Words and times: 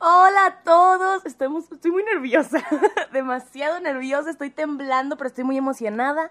Hola 0.00 0.46
a 0.46 0.62
todos. 0.62 1.24
Estoy, 1.26 1.48
mu- 1.48 1.58
estoy 1.70 1.90
muy 1.90 2.02
nerviosa. 2.04 2.62
Demasiado 3.12 3.80
nerviosa. 3.80 4.30
Estoy 4.30 4.50
temblando, 4.50 5.16
pero 5.16 5.28
estoy 5.28 5.44
muy 5.44 5.56
emocionada. 5.56 6.30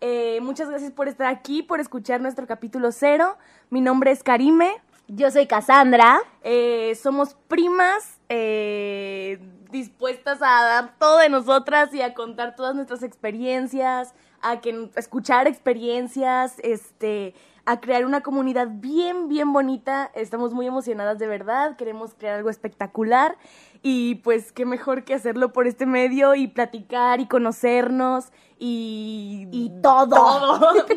Eh, 0.00 0.40
muchas 0.42 0.68
gracias 0.68 0.92
por 0.92 1.08
estar 1.08 1.26
aquí, 1.26 1.62
por 1.62 1.80
escuchar 1.80 2.20
nuestro 2.20 2.46
capítulo 2.46 2.92
cero. 2.92 3.36
Mi 3.70 3.80
nombre 3.80 4.10
es 4.10 4.22
Karime. 4.22 4.80
Yo 5.08 5.30
soy 5.30 5.46
Cassandra. 5.46 6.18
Eh, 6.42 6.98
somos 7.00 7.34
primas 7.48 8.18
eh, 8.28 9.38
dispuestas 9.70 10.42
a 10.42 10.62
dar 10.64 10.98
todo 10.98 11.18
de 11.18 11.28
nosotras 11.28 11.94
y 11.94 12.02
a 12.02 12.12
contar 12.14 12.56
todas 12.56 12.74
nuestras 12.74 13.02
experiencias, 13.02 14.14
a 14.42 14.60
que, 14.60 14.90
escuchar 14.96 15.46
experiencias, 15.46 16.56
este, 16.58 17.34
a 17.66 17.80
crear 17.80 18.06
una 18.06 18.22
comunidad 18.22 18.68
bien, 18.70 19.28
bien 19.28 19.52
bonita. 19.52 20.10
Estamos 20.14 20.54
muy 20.54 20.66
emocionadas 20.66 21.18
de 21.18 21.26
verdad, 21.26 21.76
queremos 21.76 22.14
crear 22.14 22.36
algo 22.36 22.48
espectacular 22.48 23.36
y 23.82 24.16
pues 24.16 24.52
qué 24.52 24.64
mejor 24.64 25.04
que 25.04 25.14
hacerlo 25.14 25.52
por 25.52 25.66
este 25.66 25.84
medio 25.84 26.36
y 26.36 26.46
platicar 26.46 27.20
y 27.20 27.26
conocernos 27.26 28.26
y... 28.58 29.48
Y 29.50 29.72
todo. 29.82 30.16
todo. 30.16 30.86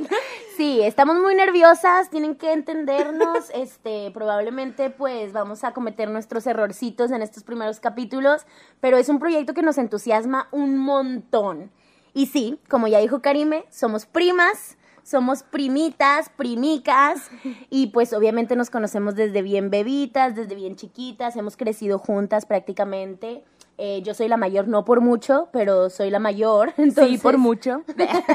Sí, 0.55 0.81
estamos 0.81 1.15
muy 1.21 1.35
nerviosas, 1.35 2.09
tienen 2.09 2.35
que 2.35 2.51
entendernos. 2.51 3.49
Este, 3.53 4.11
probablemente 4.11 4.89
pues 4.89 5.31
vamos 5.31 5.63
a 5.63 5.71
cometer 5.71 6.09
nuestros 6.09 6.45
errorcitos 6.47 7.11
en 7.11 7.21
estos 7.21 7.43
primeros 7.43 7.79
capítulos, 7.79 8.45
pero 8.81 8.97
es 8.97 9.07
un 9.07 9.19
proyecto 9.19 9.53
que 9.53 9.61
nos 9.61 9.77
entusiasma 9.77 10.49
un 10.51 10.77
montón. 10.77 11.71
Y 12.13 12.25
sí, 12.25 12.59
como 12.69 12.87
ya 12.89 12.99
dijo 12.99 13.21
Karime, 13.21 13.65
somos 13.69 14.05
primas, 14.05 14.77
somos 15.09 15.41
primitas, 15.41 16.29
primicas, 16.29 17.31
y 17.69 17.87
pues 17.87 18.13
obviamente 18.13 18.55
nos 18.55 18.69
conocemos 18.69 19.15
desde 19.15 19.41
bien 19.41 19.71
bebitas, 19.71 20.35
desde 20.35 20.53
bien 20.53 20.75
chiquitas, 20.75 21.35
hemos 21.35 21.57
crecido 21.57 21.97
juntas 21.97 22.45
prácticamente. 22.45 23.43
Eh, 23.81 24.01
yo 24.03 24.13
soy 24.13 24.27
la 24.27 24.35
mayor, 24.35 24.67
no 24.67 24.83
por 24.83 24.99
mucho, 24.99 25.47
pero 25.51 25.89
soy 25.89 26.11
la 26.11 26.19
mayor. 26.19 26.73
sí, 26.95 27.17
por 27.17 27.37
mucho. 27.37 27.83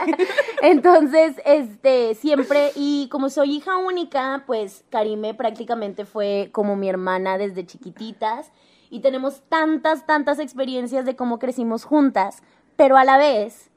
entonces, 0.62 1.36
este, 1.44 2.14
siempre, 2.14 2.72
y 2.74 3.08
como 3.10 3.28
soy 3.28 3.56
hija 3.56 3.76
única, 3.76 4.42
pues 4.46 4.84
Karime 4.88 5.34
prácticamente 5.34 6.06
fue 6.06 6.48
como 6.50 6.76
mi 6.76 6.88
hermana 6.88 7.38
desde 7.38 7.66
chiquititas. 7.66 8.50
Y 8.90 9.00
tenemos 9.00 9.42
tantas, 9.48 10.06
tantas 10.06 10.38
experiencias 10.38 11.04
de 11.04 11.14
cómo 11.14 11.38
crecimos 11.38 11.84
juntas, 11.84 12.42
pero 12.76 12.96
a 12.96 13.04
la 13.04 13.18
vez, 13.18 13.70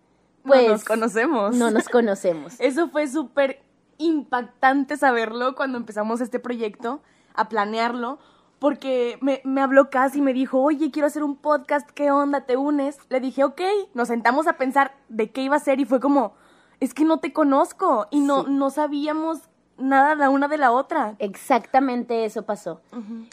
pues. 0.48 0.64
no 0.66 0.72
nos 0.74 0.84
conocemos. 0.86 1.56
No 1.56 1.72
nos 1.72 1.88
conocemos. 1.90 2.56
Eso 2.60 2.90
fue 2.90 3.08
súper 3.08 3.62
impactante 3.98 4.98
saberlo 4.98 5.56
cuando 5.56 5.78
empezamos 5.78 6.22
este 6.22 6.40
proyecto, 6.40 7.02
a 7.34 7.50
planearlo, 7.50 8.20
porque 8.60 9.18
me, 9.22 9.42
me 9.44 9.62
habló 9.62 9.90
casi 9.90 10.20
y 10.20 10.22
me 10.22 10.34
dijo, 10.34 10.60
oye, 10.62 10.90
quiero 10.92 11.08
hacer 11.08 11.24
un 11.24 11.36
podcast, 11.36 11.90
¿qué 11.92 12.10
onda? 12.12 12.42
¿Te 12.42 12.58
unes? 12.58 12.98
Le 13.10 13.20
dije, 13.20 13.44
ok, 13.44 13.62
nos 13.94 14.08
sentamos 14.08 14.48
a 14.48 14.54
pensar 14.54 14.96
de 15.10 15.30
qué 15.32 15.42
iba 15.44 15.56
a 15.56 15.60
ser 15.60 15.80
y 15.80 15.86
fue 15.86 16.00
como, 16.00 16.34
es 16.80 16.94
que 16.94 17.06
no 17.06 17.20
te 17.20 17.34
conozco 17.34 18.08
y 18.10 18.20
no, 18.20 18.44
Sí. 18.46 18.52
no 18.52 18.70
sabíamos 18.72 19.40
nada 19.78 20.16
la 20.16 20.30
una 20.32 20.48
de 20.48 20.58
la 20.58 20.72
otra. 20.72 21.16
Exactamente 21.20 22.26
eso 22.26 22.44
pasó. 22.46 22.82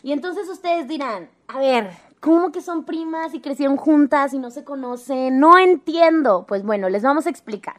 Y 0.02 0.12
entonces 0.12 0.46
ustedes 0.48 0.88
dirán, 0.88 1.30
a 1.48 1.58
ver, 1.58 1.90
¿cómo 2.25 2.53
que 2.53 2.62
son 2.62 2.84
primas 2.84 3.34
y 3.34 3.41
crecieron 3.41 3.77
juntas 3.77 4.33
y 4.33 4.39
no 4.39 4.50
se 4.50 4.64
conocen? 4.64 5.39
No 5.39 5.58
entiendo. 5.58 6.47
Pues 6.48 6.64
bueno, 6.64 6.89
les 6.89 7.03
vamos 7.03 7.27
a 7.27 7.31
explicar. 7.31 7.77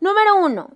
Número 0.00 0.44
uno, 0.44 0.68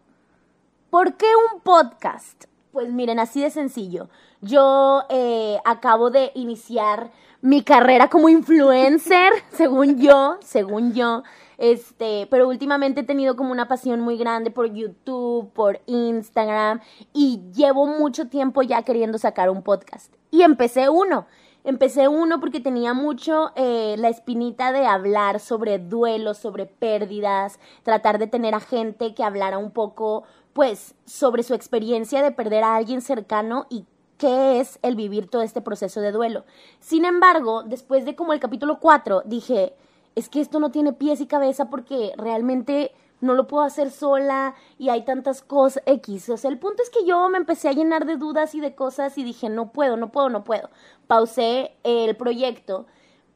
¿por 0.89 1.13
qué 1.19 1.27
un 1.53 1.61
podcast? 1.61 2.47
Pues 2.73 2.91
miren, 2.91 3.19
así 3.19 3.43
de 3.43 3.51
sencillo. 3.51 4.09
Yo 4.41 5.03
eh, 5.11 5.59
acabo 5.67 6.11
de 6.11 6.33
iniciar 6.35 7.11
mi 7.43 7.63
carrera 7.63 8.09
como 8.09 8.31
influencer, 8.31 9.35
según 9.53 9.99
yo, 9.99 10.39
según 10.41 10.95
yo. 10.95 11.25
Este, 11.59 12.27
pero 12.31 12.49
últimamente 12.49 13.03
he 13.03 13.05
tenido 13.05 13.37
como 13.37 13.53
una 13.53 13.69
pasión 13.69 14.01
muy 14.01 14.17
grande 14.17 14.51
por 14.51 14.73
YouTube, 14.73 15.53
por 15.53 15.83
Instagram 15.85 16.81
y 17.13 17.43
llevo 17.55 17.87
mucho 17.87 18.29
tiempo 18.29 18.63
ya 18.63 18.83
queriendo 18.83 19.19
sacar 19.19 19.51
un 19.51 19.63
podcast. 19.63 20.11
Y 20.31 20.41
empecé 20.41 20.89
uno. 20.89 21.27
Empecé 21.65 22.09
uno 22.09 22.41
porque 22.41 22.61
tenía 22.61 22.93
mucho 22.93 23.51
eh, 23.57 23.97
la 23.99 24.11
espinita 24.11 24.71
de 24.71 24.87
hablar 24.87 25.41
sobre 25.41 25.79
duelos, 25.79 26.37
sobre 26.37 26.67
pérdidas, 26.67 27.59
tratar 27.83 28.19
de 28.19 28.27
tener 28.27 28.55
a 28.55 28.61
gente 28.61 29.15
que 29.15 29.25
hablara 29.25 29.57
un 29.57 29.71
poco, 29.71 30.25
pues, 30.53 30.95
sobre 31.07 31.43
su 31.43 31.55
experiencia 31.55 32.23
de 32.23 32.33
perder 32.33 32.65
a 32.65 32.77
alguien 32.77 33.01
cercano 33.01 33.67
y 33.71 33.87
qué 34.19 34.61
es 34.61 34.79
el 34.83 34.95
vivir 34.95 35.31
todo 35.31 35.41
este 35.41 35.63
proceso 35.63 36.03
de 36.03 36.13
duelo. 36.13 36.45
Sin 36.81 37.07
embargo, 37.07 37.63
después 37.63 38.05
de 38.05 38.15
como 38.15 38.35
el 38.35 38.41
capítulo 38.41 38.79
4, 38.79 39.23
dije, 39.25 39.75
es 40.15 40.29
que 40.29 40.41
esto 40.41 40.61
no 40.61 40.71
tiene 40.71 40.93
pies 40.93 41.21
y 41.21 41.27
cabeza 41.27 41.71
porque 41.71 42.13
realmente 42.17 42.93
no 43.21 43.35
lo 43.35 43.47
puedo 43.47 43.65
hacer 43.65 43.91
sola 43.91 44.55
y 44.79 44.91
hay 44.91 45.05
tantas 45.05 45.43
cosas 45.43 45.83
X. 45.87 46.29
O 46.29 46.37
sea, 46.37 46.51
el 46.51 46.59
punto 46.59 46.83
es 46.83 46.91
que 46.91 47.05
yo 47.05 47.29
me 47.29 47.39
empecé 47.39 47.69
a 47.69 47.73
llenar 47.73 48.07
de 48.07 48.17
dudas 48.17 48.55
y 48.55 48.61
de 48.61 48.75
cosas 48.75 49.17
y 49.19 49.25
dije, 49.25 49.49
no 49.49 49.73
puedo, 49.73 49.97
no 49.97 50.13
puedo, 50.13 50.29
no 50.29 50.45
puedo. 50.45 50.69
Pausé 51.07 51.73
el 51.83 52.17
proyecto, 52.17 52.87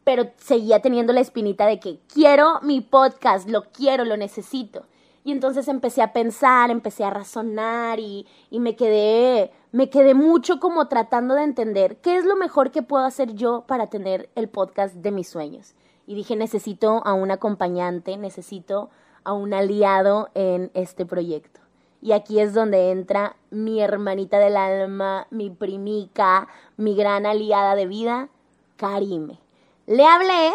pero 0.04 0.30
seguía 0.36 0.80
teniendo 0.80 1.12
la 1.12 1.20
espinita 1.20 1.66
de 1.66 1.80
que 1.80 2.00
quiero 2.12 2.60
mi 2.62 2.80
podcast, 2.80 3.48
lo 3.48 3.64
quiero, 3.72 4.04
lo 4.04 4.16
necesito. 4.16 4.84
Y 5.24 5.32
entonces 5.32 5.68
empecé 5.68 6.00
a 6.00 6.12
pensar, 6.12 6.70
empecé 6.70 7.04
a 7.04 7.10
razonar 7.10 7.98
y, 7.98 8.26
y 8.50 8.60
me 8.60 8.76
quedé, 8.76 9.50
me 9.72 9.90
quedé 9.90 10.14
mucho 10.14 10.60
como 10.60 10.88
tratando 10.88 11.34
de 11.34 11.42
entender 11.42 12.00
qué 12.00 12.16
es 12.16 12.24
lo 12.24 12.36
mejor 12.36 12.70
que 12.70 12.82
puedo 12.82 13.04
hacer 13.04 13.34
yo 13.34 13.64
para 13.66 13.88
tener 13.88 14.30
el 14.36 14.48
podcast 14.48 14.94
de 14.94 15.10
mis 15.10 15.28
sueños. 15.28 15.74
Y 16.08 16.14
dije, 16.14 16.36
necesito 16.36 17.02
a 17.04 17.12
un 17.12 17.30
acompañante, 17.30 18.16
necesito 18.16 18.88
a 19.24 19.34
un 19.34 19.52
aliado 19.52 20.30
en 20.32 20.70
este 20.72 21.04
proyecto. 21.04 21.60
Y 22.00 22.12
aquí 22.12 22.40
es 22.40 22.54
donde 22.54 22.90
entra 22.90 23.36
mi 23.50 23.82
hermanita 23.82 24.38
del 24.38 24.56
alma, 24.56 25.26
mi 25.30 25.50
primica, 25.50 26.48
mi 26.78 26.96
gran 26.96 27.26
aliada 27.26 27.74
de 27.74 27.86
vida, 27.86 28.30
Karime. 28.76 29.38
Le 29.84 30.06
hablé 30.06 30.52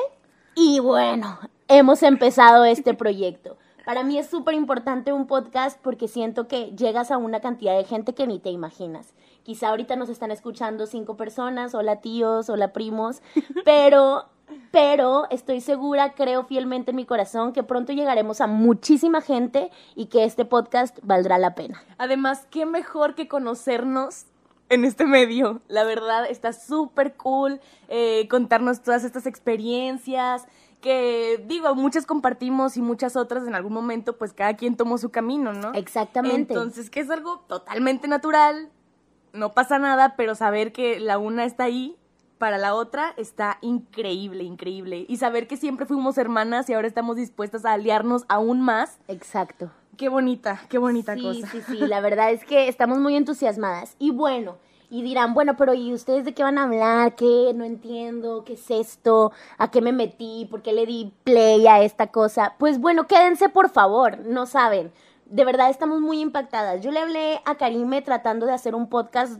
y 0.55 0.79
bueno, 0.79 1.37
hemos 1.67 2.01
empezado 2.01 2.65
este 2.65 2.93
proyecto. 2.95 3.55
Para 3.85 4.03
mí 4.03 4.17
es 4.17 4.27
súper 4.27 4.55
importante 4.55 5.13
un 5.13 5.27
podcast 5.27 5.79
porque 5.83 6.07
siento 6.07 6.47
que 6.47 6.71
llegas 6.71 7.11
a 7.11 7.17
una 7.17 7.41
cantidad 7.41 7.77
de 7.77 7.83
gente 7.83 8.15
que 8.15 8.25
ni 8.25 8.39
te 8.39 8.49
imaginas. 8.49 9.13
Quizá 9.43 9.69
ahorita 9.69 9.97
nos 9.97 10.09
están 10.09 10.31
escuchando 10.31 10.87
cinco 10.87 11.15
personas, 11.15 11.75
hola 11.75 12.01
tíos, 12.01 12.49
hola 12.49 12.73
primos, 12.73 13.21
pero, 13.65 14.25
pero 14.71 15.27
estoy 15.29 15.61
segura, 15.61 16.13
creo 16.13 16.45
fielmente 16.45 16.91
en 16.91 16.97
mi 16.97 17.05
corazón 17.05 17.53
que 17.53 17.63
pronto 17.63 17.93
llegaremos 17.93 18.41
a 18.41 18.47
muchísima 18.47 19.21
gente 19.21 19.69
y 19.95 20.07
que 20.07 20.23
este 20.23 20.45
podcast 20.45 20.97
valdrá 21.03 21.37
la 21.37 21.55
pena. 21.55 21.83
Además, 21.97 22.47
qué 22.49 22.65
mejor 22.65 23.15
que 23.15 23.27
conocernos 23.27 24.25
en 24.69 24.85
este 24.85 25.05
medio. 25.05 25.61
La 25.67 25.83
verdad, 25.83 26.25
está 26.29 26.53
súper 26.53 27.15
cool 27.15 27.61
eh, 27.87 28.27
contarnos 28.29 28.81
todas 28.81 29.03
estas 29.03 29.27
experiencias 29.27 30.45
que, 30.81 31.43
digo, 31.47 31.73
muchas 31.75 32.05
compartimos 32.05 32.75
y 32.75 32.81
muchas 32.81 33.15
otras 33.15 33.47
en 33.47 33.55
algún 33.55 33.73
momento, 33.73 34.17
pues 34.17 34.33
cada 34.33 34.55
quien 34.55 34.75
tomó 34.75 34.97
su 34.97 35.11
camino, 35.11 35.53
¿no? 35.53 35.73
Exactamente. 35.73 36.53
Entonces, 36.53 36.89
que 36.89 36.99
es 36.99 37.09
algo 37.09 37.39
totalmente 37.47 38.07
natural, 38.07 38.69
no 39.31 39.53
pasa 39.53 39.79
nada, 39.79 40.15
pero 40.17 40.35
saber 40.35 40.73
que 40.73 40.99
la 40.99 41.17
una 41.17 41.45
está 41.45 41.63
ahí 41.63 41.95
para 42.37 42.57
la 42.57 42.75
otra 42.75 43.13
está 43.17 43.57
increíble, 43.61 44.43
increíble. 44.43 45.05
Y 45.07 45.17
saber 45.17 45.47
que 45.47 45.57
siempre 45.57 45.85
fuimos 45.85 46.17
hermanas 46.17 46.69
y 46.69 46.73
ahora 46.73 46.87
estamos 46.87 47.15
dispuestas 47.15 47.65
a 47.65 47.73
aliarnos 47.73 48.25
aún 48.27 48.61
más. 48.61 48.99
Exacto. 49.07 49.71
Qué 49.97 50.09
bonita, 50.09 50.61
qué 50.69 50.77
bonita 50.77 51.13
sí, 51.15 51.21
cosa. 51.21 51.47
Sí, 51.51 51.61
sí, 51.67 51.77
la 51.77 52.01
verdad 52.01 52.31
es 52.31 52.43
que 52.45 52.67
estamos 52.67 52.97
muy 52.97 53.15
entusiasmadas. 53.15 53.95
Y 53.99 54.11
bueno, 54.11 54.57
y 54.89 55.01
dirán, 55.01 55.33
bueno, 55.33 55.55
pero 55.55 55.73
¿y 55.73 55.93
ustedes 55.93 56.25
de 56.25 56.33
qué 56.33 56.43
van 56.43 56.57
a 56.57 56.63
hablar? 56.63 57.15
¿Qué? 57.15 57.51
No 57.55 57.63
entiendo, 57.63 58.43
¿qué 58.43 58.53
es 58.53 58.69
esto? 58.71 59.31
¿A 59.57 59.71
qué 59.71 59.81
me 59.81 59.91
metí? 59.91 60.47
¿Por 60.49 60.61
qué 60.61 60.73
le 60.73 60.85
di 60.85 61.13
play 61.23 61.65
a 61.67 61.81
esta 61.81 62.07
cosa? 62.07 62.55
Pues 62.57 62.79
bueno, 62.79 63.07
quédense 63.07 63.49
por 63.49 63.69
favor, 63.69 64.19
no 64.19 64.45
saben. 64.45 64.91
De 65.25 65.45
verdad 65.45 65.69
estamos 65.69 66.01
muy 66.01 66.19
impactadas. 66.19 66.81
Yo 66.81 66.91
le 66.91 66.99
hablé 66.99 67.41
a 67.45 67.55
Karime 67.55 68.01
tratando 68.01 68.45
de 68.45 68.53
hacer 68.53 68.75
un 68.75 68.87
podcast 68.87 69.39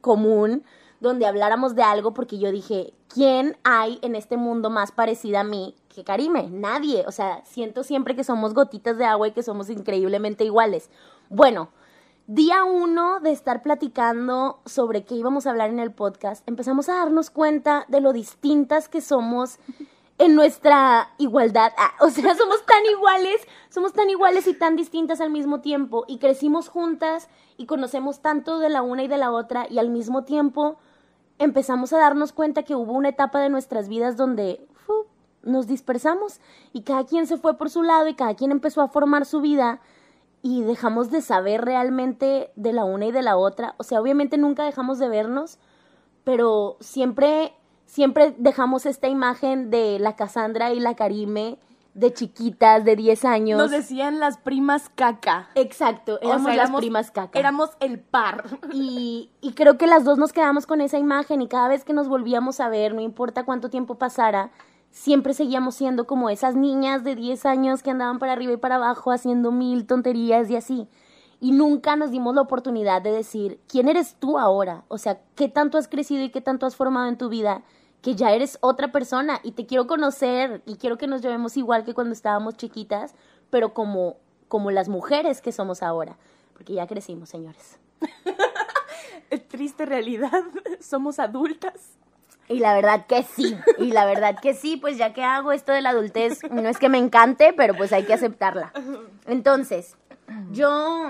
común 0.00 0.64
donde 1.02 1.26
habláramos 1.26 1.74
de 1.74 1.82
algo 1.82 2.14
porque 2.14 2.38
yo 2.38 2.52
dije, 2.52 2.94
¿quién 3.08 3.58
hay 3.64 3.98
en 4.02 4.14
este 4.14 4.36
mundo 4.36 4.70
más 4.70 4.92
parecida 4.92 5.40
a 5.40 5.44
mí 5.44 5.74
que 5.92 6.04
Karime? 6.04 6.48
Nadie. 6.48 7.04
O 7.06 7.12
sea, 7.12 7.44
siento 7.44 7.82
siempre 7.82 8.14
que 8.14 8.22
somos 8.22 8.54
gotitas 8.54 8.96
de 8.96 9.04
agua 9.04 9.28
y 9.28 9.32
que 9.32 9.42
somos 9.42 9.68
increíblemente 9.68 10.44
iguales. 10.44 10.90
Bueno, 11.28 11.70
día 12.28 12.62
uno 12.62 13.18
de 13.18 13.32
estar 13.32 13.62
platicando 13.62 14.60
sobre 14.64 15.04
qué 15.04 15.16
íbamos 15.16 15.46
a 15.46 15.50
hablar 15.50 15.70
en 15.70 15.80
el 15.80 15.92
podcast, 15.92 16.48
empezamos 16.48 16.88
a 16.88 16.94
darnos 16.94 17.30
cuenta 17.30 17.84
de 17.88 18.00
lo 18.00 18.12
distintas 18.12 18.88
que 18.88 19.00
somos 19.00 19.58
en 20.18 20.36
nuestra 20.36 21.10
igualdad. 21.18 21.72
Ah, 21.76 21.94
o 22.00 22.10
sea, 22.10 22.34
somos 22.36 22.64
tan 22.64 22.86
iguales, 22.86 23.40
somos 23.70 23.92
tan 23.92 24.08
iguales 24.08 24.46
y 24.46 24.54
tan 24.54 24.76
distintas 24.76 25.20
al 25.20 25.30
mismo 25.30 25.60
tiempo 25.60 26.04
y 26.06 26.18
crecimos 26.18 26.68
juntas 26.68 27.28
y 27.56 27.66
conocemos 27.66 28.20
tanto 28.20 28.60
de 28.60 28.68
la 28.68 28.82
una 28.82 29.02
y 29.02 29.08
de 29.08 29.18
la 29.18 29.32
otra 29.32 29.66
y 29.68 29.80
al 29.80 29.90
mismo 29.90 30.22
tiempo 30.22 30.78
empezamos 31.38 31.92
a 31.92 31.98
darnos 31.98 32.32
cuenta 32.32 32.62
que 32.62 32.74
hubo 32.74 32.92
una 32.92 33.10
etapa 33.10 33.40
de 33.40 33.48
nuestras 33.48 33.88
vidas 33.88 34.16
donde 34.16 34.66
fu, 34.74 35.06
nos 35.42 35.66
dispersamos 35.66 36.40
y 36.72 36.82
cada 36.82 37.04
quien 37.04 37.26
se 37.26 37.36
fue 37.36 37.56
por 37.58 37.70
su 37.70 37.82
lado 37.82 38.08
y 38.08 38.14
cada 38.14 38.34
quien 38.34 38.50
empezó 38.50 38.80
a 38.80 38.88
formar 38.88 39.26
su 39.26 39.40
vida 39.40 39.80
y 40.42 40.62
dejamos 40.62 41.10
de 41.10 41.22
saber 41.22 41.64
realmente 41.64 42.50
de 42.56 42.72
la 42.72 42.84
una 42.84 43.06
y 43.06 43.12
de 43.12 43.22
la 43.22 43.36
otra. 43.36 43.74
O 43.78 43.84
sea, 43.84 44.00
obviamente 44.00 44.38
nunca 44.38 44.64
dejamos 44.64 44.98
de 44.98 45.08
vernos, 45.08 45.58
pero 46.24 46.76
siempre, 46.80 47.54
siempre 47.86 48.34
dejamos 48.38 48.86
esta 48.86 49.08
imagen 49.08 49.70
de 49.70 49.98
la 50.00 50.16
Cassandra 50.16 50.72
y 50.72 50.80
la 50.80 50.96
Karime 50.96 51.58
de 51.94 52.12
chiquitas, 52.12 52.84
de 52.84 52.96
10 52.96 53.24
años. 53.24 53.58
Nos 53.58 53.70
decían 53.70 54.18
las 54.18 54.38
primas 54.38 54.90
caca. 54.94 55.50
Exacto, 55.54 56.14
O 56.22 56.26
éramos 56.26 56.46
sea, 56.46 56.56
las 56.56 56.70
primas 56.70 57.10
caca. 57.10 57.38
Éramos 57.38 57.70
el 57.80 58.00
par. 58.00 58.44
Y, 58.72 59.30
y 59.40 59.52
creo 59.52 59.76
que 59.76 59.86
las 59.86 60.04
dos 60.04 60.18
nos 60.18 60.32
quedamos 60.32 60.66
con 60.66 60.80
esa 60.80 60.98
imagen 60.98 61.42
y 61.42 61.48
cada 61.48 61.68
vez 61.68 61.84
que 61.84 61.92
nos 61.92 62.08
volvíamos 62.08 62.60
a 62.60 62.68
ver, 62.68 62.94
no 62.94 63.00
importa 63.00 63.44
cuánto 63.44 63.68
tiempo 63.68 63.96
pasara, 63.96 64.50
siempre 64.90 65.34
seguíamos 65.34 65.74
siendo 65.74 66.06
como 66.06 66.30
esas 66.30 66.54
niñas 66.54 67.04
de 67.04 67.14
10 67.14 67.44
años 67.46 67.82
que 67.82 67.90
andaban 67.90 68.18
para 68.18 68.32
arriba 68.32 68.52
y 68.52 68.58
para 68.58 68.76
abajo 68.76 69.10
haciendo 69.10 69.50
mil 69.50 69.86
tonterías 69.86 70.48
y 70.50 70.56
así. 70.56 70.88
Y 71.40 71.50
nunca 71.50 71.96
nos 71.96 72.12
dimos 72.12 72.34
la 72.34 72.42
oportunidad 72.42 73.02
de 73.02 73.10
decir, 73.10 73.60
¿quién 73.66 73.88
eres 73.88 74.14
tú 74.14 74.38
ahora? 74.38 74.84
O 74.88 74.96
sea, 74.96 75.20
¿qué 75.34 75.48
tanto 75.48 75.76
has 75.76 75.88
crecido 75.88 76.22
y 76.22 76.30
qué 76.30 76.40
tanto 76.40 76.66
has 76.66 76.76
formado 76.76 77.08
en 77.08 77.18
tu 77.18 77.28
vida? 77.28 77.62
Que 78.02 78.14
ya 78.14 78.32
eres 78.32 78.58
otra 78.60 78.92
persona 78.92 79.40
y 79.42 79.52
te 79.52 79.64
quiero 79.64 79.86
conocer 79.86 80.62
y 80.66 80.76
quiero 80.76 80.98
que 80.98 81.06
nos 81.06 81.22
llevemos 81.22 81.56
igual 81.56 81.84
que 81.84 81.94
cuando 81.94 82.12
estábamos 82.12 82.56
chiquitas, 82.56 83.14
pero 83.48 83.72
como, 83.72 84.16
como 84.48 84.70
las 84.70 84.88
mujeres 84.88 85.40
que 85.40 85.52
somos 85.52 85.82
ahora. 85.82 86.18
Porque 86.52 86.74
ya 86.74 86.86
crecimos, 86.86 87.28
señores. 87.28 87.78
Triste 89.48 89.86
realidad. 89.86 90.42
Somos 90.80 91.18
adultas. 91.18 91.92
Y 92.48 92.58
la 92.58 92.74
verdad 92.74 93.06
que 93.06 93.22
sí, 93.22 93.56
y 93.78 93.92
la 93.92 94.04
verdad 94.04 94.36
que 94.40 94.52
sí, 94.52 94.76
pues 94.76 94.98
ya 94.98 95.14
que 95.14 95.22
hago 95.22 95.52
esto 95.52 95.72
de 95.72 95.80
la 95.80 95.90
adultez, 95.90 96.40
no 96.50 96.68
es 96.68 96.76
que 96.76 96.88
me 96.88 96.98
encante, 96.98 97.54
pero 97.56 97.74
pues 97.74 97.92
hay 97.92 98.04
que 98.04 98.12
aceptarla. 98.12 98.72
Entonces, 99.26 99.96
yo, 100.50 101.08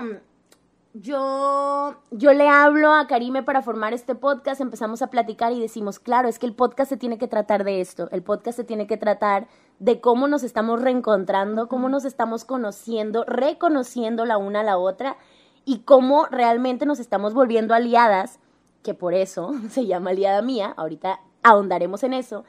yo, 0.93 1.95
yo 2.11 2.33
le 2.33 2.47
hablo 2.47 2.93
a 2.93 3.07
Karime 3.07 3.41
para 3.41 3.63
formar 3.63 3.93
este 3.93 4.13
podcast, 4.13 4.61
empezamos 4.61 5.01
a 5.01 5.07
platicar 5.09 5.51
y 5.51 5.59
decimos, 5.59 5.99
claro, 5.99 6.27
es 6.27 6.37
que 6.37 6.45
el 6.45 6.53
podcast 6.53 6.89
se 6.89 6.97
tiene 6.97 7.17
que 7.17 7.27
tratar 7.27 7.63
de 7.63 7.81
esto, 7.81 8.09
el 8.11 8.21
podcast 8.21 8.57
se 8.57 8.63
tiene 8.63 8.85
que 8.85 8.97
tratar 8.97 9.47
de 9.79 9.99
cómo 9.99 10.27
nos 10.27 10.43
estamos 10.43 10.81
reencontrando, 10.81 11.67
cómo 11.67 11.89
nos 11.89 12.05
estamos 12.05 12.45
conociendo, 12.45 13.25
reconociendo 13.25 14.25
la 14.25 14.37
una 14.37 14.59
a 14.59 14.63
la 14.63 14.77
otra 14.77 15.17
y 15.65 15.79
cómo 15.79 16.27
realmente 16.27 16.85
nos 16.85 16.99
estamos 16.99 17.33
volviendo 17.33 17.73
aliadas 17.73 18.39
que 18.83 18.93
por 18.93 19.15
eso 19.15 19.51
se 19.69 19.87
llama 19.87 20.11
aliada 20.11 20.43
mía, 20.43 20.75
ahorita 20.77 21.21
ahondaremos 21.41 22.03
en 22.03 22.13
eso, 22.13 22.43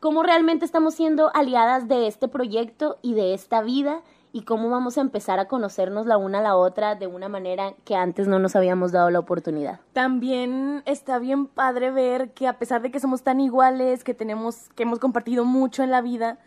cómo 0.00 0.22
realmente 0.22 0.66
estamos 0.66 0.94
siendo 0.94 1.34
aliadas 1.34 1.88
de 1.88 2.06
este 2.08 2.28
proyecto 2.28 2.98
y 3.00 3.14
de 3.14 3.32
esta 3.32 3.62
vida 3.62 4.02
y 4.36 4.42
cómo 4.42 4.68
vamos 4.68 4.98
a 4.98 5.00
empezar 5.00 5.38
a 5.38 5.48
conocernos 5.48 6.04
la 6.04 6.18
una 6.18 6.40
a 6.40 6.42
la 6.42 6.56
otra 6.56 6.94
de 6.94 7.06
una 7.06 7.26
manera 7.26 7.72
que 7.86 7.96
antes 7.96 8.28
no 8.28 8.38
nos 8.38 8.54
habíamos 8.54 8.92
dado 8.92 9.08
la 9.08 9.18
oportunidad. 9.18 9.80
También 9.94 10.82
está 10.84 11.18
bien 11.18 11.46
padre 11.46 11.90
ver 11.90 12.32
que 12.32 12.46
a 12.46 12.58
pesar 12.58 12.82
de 12.82 12.90
que 12.90 13.00
somos 13.00 13.22
tan 13.22 13.40
iguales, 13.40 14.04
que 14.04 14.12
tenemos, 14.12 14.68
que 14.74 14.82
hemos 14.82 14.98
compartido 14.98 15.46
mucho 15.46 15.82
en 15.82 15.90
la 15.90 16.02
vida, 16.02 16.38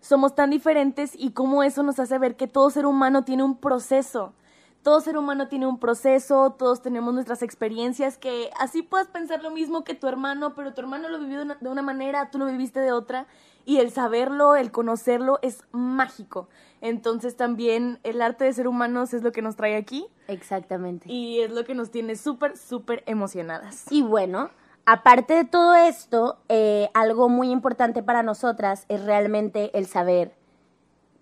somos 0.00 0.36
tan 0.36 0.50
diferentes 0.50 1.16
y 1.18 1.32
cómo 1.32 1.64
eso 1.64 1.82
nos 1.82 1.98
hace 1.98 2.16
ver 2.16 2.36
que 2.36 2.46
todo 2.46 2.70
ser 2.70 2.86
humano 2.86 3.24
tiene 3.24 3.42
un 3.42 3.56
proceso. 3.56 4.34
Todo 4.82 5.00
ser 5.00 5.16
humano 5.16 5.48
tiene 5.48 5.66
un 5.66 5.78
proceso, 5.78 6.50
todos 6.58 6.82
tenemos 6.82 7.14
nuestras 7.14 7.42
experiencias, 7.42 8.18
que 8.18 8.50
así 8.58 8.82
puedas 8.82 9.06
pensar 9.06 9.42
lo 9.42 9.50
mismo 9.50 9.84
que 9.84 9.94
tu 9.94 10.08
hermano, 10.08 10.54
pero 10.54 10.74
tu 10.74 10.80
hermano 10.80 11.08
lo 11.08 11.20
vivió 11.20 11.38
de 11.38 11.44
una, 11.44 11.54
de 11.54 11.68
una 11.68 11.82
manera, 11.82 12.30
tú 12.30 12.38
lo 12.38 12.46
viviste 12.46 12.80
de 12.80 12.90
otra, 12.90 13.26
y 13.64 13.78
el 13.78 13.92
saberlo, 13.92 14.56
el 14.56 14.72
conocerlo 14.72 15.38
es 15.42 15.64
mágico. 15.70 16.48
Entonces 16.80 17.36
también 17.36 18.00
el 18.02 18.20
arte 18.20 18.44
de 18.44 18.52
ser 18.52 18.66
humanos 18.66 19.14
es 19.14 19.22
lo 19.22 19.30
que 19.30 19.40
nos 19.40 19.54
trae 19.54 19.76
aquí 19.76 20.06
Exactamente. 20.26 21.10
y 21.10 21.40
es 21.40 21.52
lo 21.52 21.64
que 21.64 21.74
nos 21.74 21.90
tiene 21.90 22.16
súper, 22.16 22.56
súper 22.56 23.04
emocionadas. 23.06 23.84
Y 23.90 24.02
bueno, 24.02 24.50
aparte 24.84 25.34
de 25.34 25.44
todo 25.44 25.74
esto, 25.76 26.38
eh, 26.48 26.90
algo 26.94 27.28
muy 27.28 27.50
importante 27.50 28.02
para 28.02 28.22
nosotras 28.22 28.84
es 28.88 29.04
realmente 29.04 29.76
el 29.78 29.86
saber, 29.86 30.34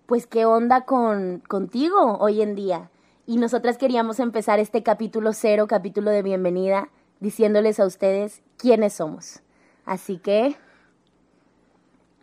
pues, 0.06 0.26
qué 0.26 0.44
onda 0.46 0.86
con, 0.86 1.42
contigo 1.46 2.16
hoy 2.18 2.42
en 2.42 2.54
día. 2.54 2.89
Y 3.30 3.36
nosotras 3.36 3.78
queríamos 3.78 4.18
empezar 4.18 4.58
este 4.58 4.82
capítulo 4.82 5.32
cero, 5.32 5.68
capítulo 5.68 6.10
de 6.10 6.20
bienvenida, 6.20 6.88
diciéndoles 7.20 7.78
a 7.78 7.86
ustedes 7.86 8.42
quiénes 8.56 8.94
somos. 8.94 9.38
Así 9.84 10.18
que, 10.18 10.56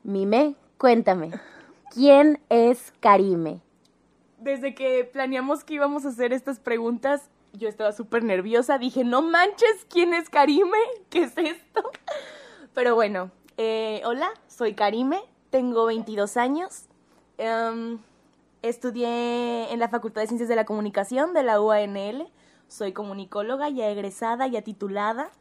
Mime, 0.04 0.56
cuéntame, 0.78 1.32
¿quién 1.94 2.42
es 2.50 2.92
Karime? 3.00 3.62
Desde 4.40 4.76
que 4.76 5.06
planeamos 5.06 5.64
que 5.64 5.76
íbamos 5.76 6.04
a 6.04 6.10
hacer 6.10 6.34
estas 6.34 6.60
preguntas, 6.60 7.30
yo 7.54 7.70
estaba 7.70 7.94
súper 7.94 8.26
nerviosa. 8.26 8.78
Dije, 8.78 9.06
no 9.06 9.22
manches, 9.22 9.88
¿quién 9.90 10.14
es 10.14 10.30
Karime? 10.30 10.78
¿Qué 11.10 11.20
es 11.24 11.38
esto? 11.38 11.90
Pero 12.74 12.96
bueno, 12.96 13.32
eh, 13.56 14.02
hola, 14.04 14.28
soy 14.50 14.74
Karime, 14.74 15.22
tengo 15.52 15.86
22 15.86 16.36
años. 16.36 16.84
Em, 17.38 17.98
estudié 18.70 19.72
en 19.72 19.80
la 19.80 19.90
Facultad 19.90 20.22
de 20.22 20.28
Ciencias 20.28 20.50
de 20.50 20.56
la 20.56 20.66
Comunicación 20.66 21.34
de 21.34 21.44
la 21.44 21.62
UANL. 21.62 22.28
Soy 22.68 22.92
comunicóloga, 22.92 23.70
ya 23.70 23.88
egresada, 23.90 24.48
ya 24.48 24.62
titulada. 24.62 25.32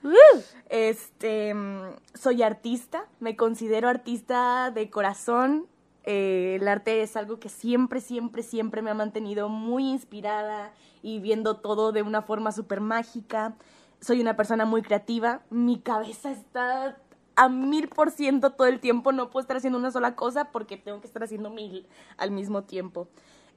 Este, 0.69 1.55
mm, 1.55 1.97
soy 2.15 2.43
artista, 2.43 3.07
me 3.19 3.37
considero 3.37 3.89
artista 3.89 4.71
de 4.71 4.91
corazón. 4.91 5.67
Eh, 6.05 6.59
el 6.61 6.69
arte 6.69 7.03
es 7.03 7.17
algo 7.17 7.41
que 7.41 7.49
siempre, 7.49 8.01
siempre, 8.01 8.43
siempre 8.45 8.81
me 8.81 8.91
ha 8.91 8.95
mantenido 8.95 9.49
muy 9.49 9.89
inspirada 9.91 10.73
y 11.03 11.19
viendo 11.19 11.57
todo 11.57 11.91
de 11.91 12.03
una 12.03 12.23
forma 12.23 12.53
súper 12.53 12.81
mágica. 12.81 13.57
Soy 14.01 14.21
una 14.21 14.37
persona 14.37 14.65
muy 14.65 14.83
creativa, 14.83 15.41
mi 15.51 15.81
cabeza 15.81 16.31
está 16.31 16.97
a 17.37 17.49
mil 17.49 17.89
por 17.89 18.11
ciento 18.11 18.51
todo 18.51 18.67
el 18.67 18.81
tiempo, 18.81 19.13
no 19.13 19.31
puedo 19.31 19.43
estar 19.43 19.59
haciendo 19.59 19.79
una 19.79 19.91
sola 19.91 20.17
cosa 20.17 20.47
porque 20.53 20.77
tengo 20.77 21.01
que 21.01 21.07
estar 21.07 21.23
haciendo 21.23 21.51
mil 21.51 21.87
al 22.17 22.31
mismo 22.31 22.65
tiempo. 22.65 23.09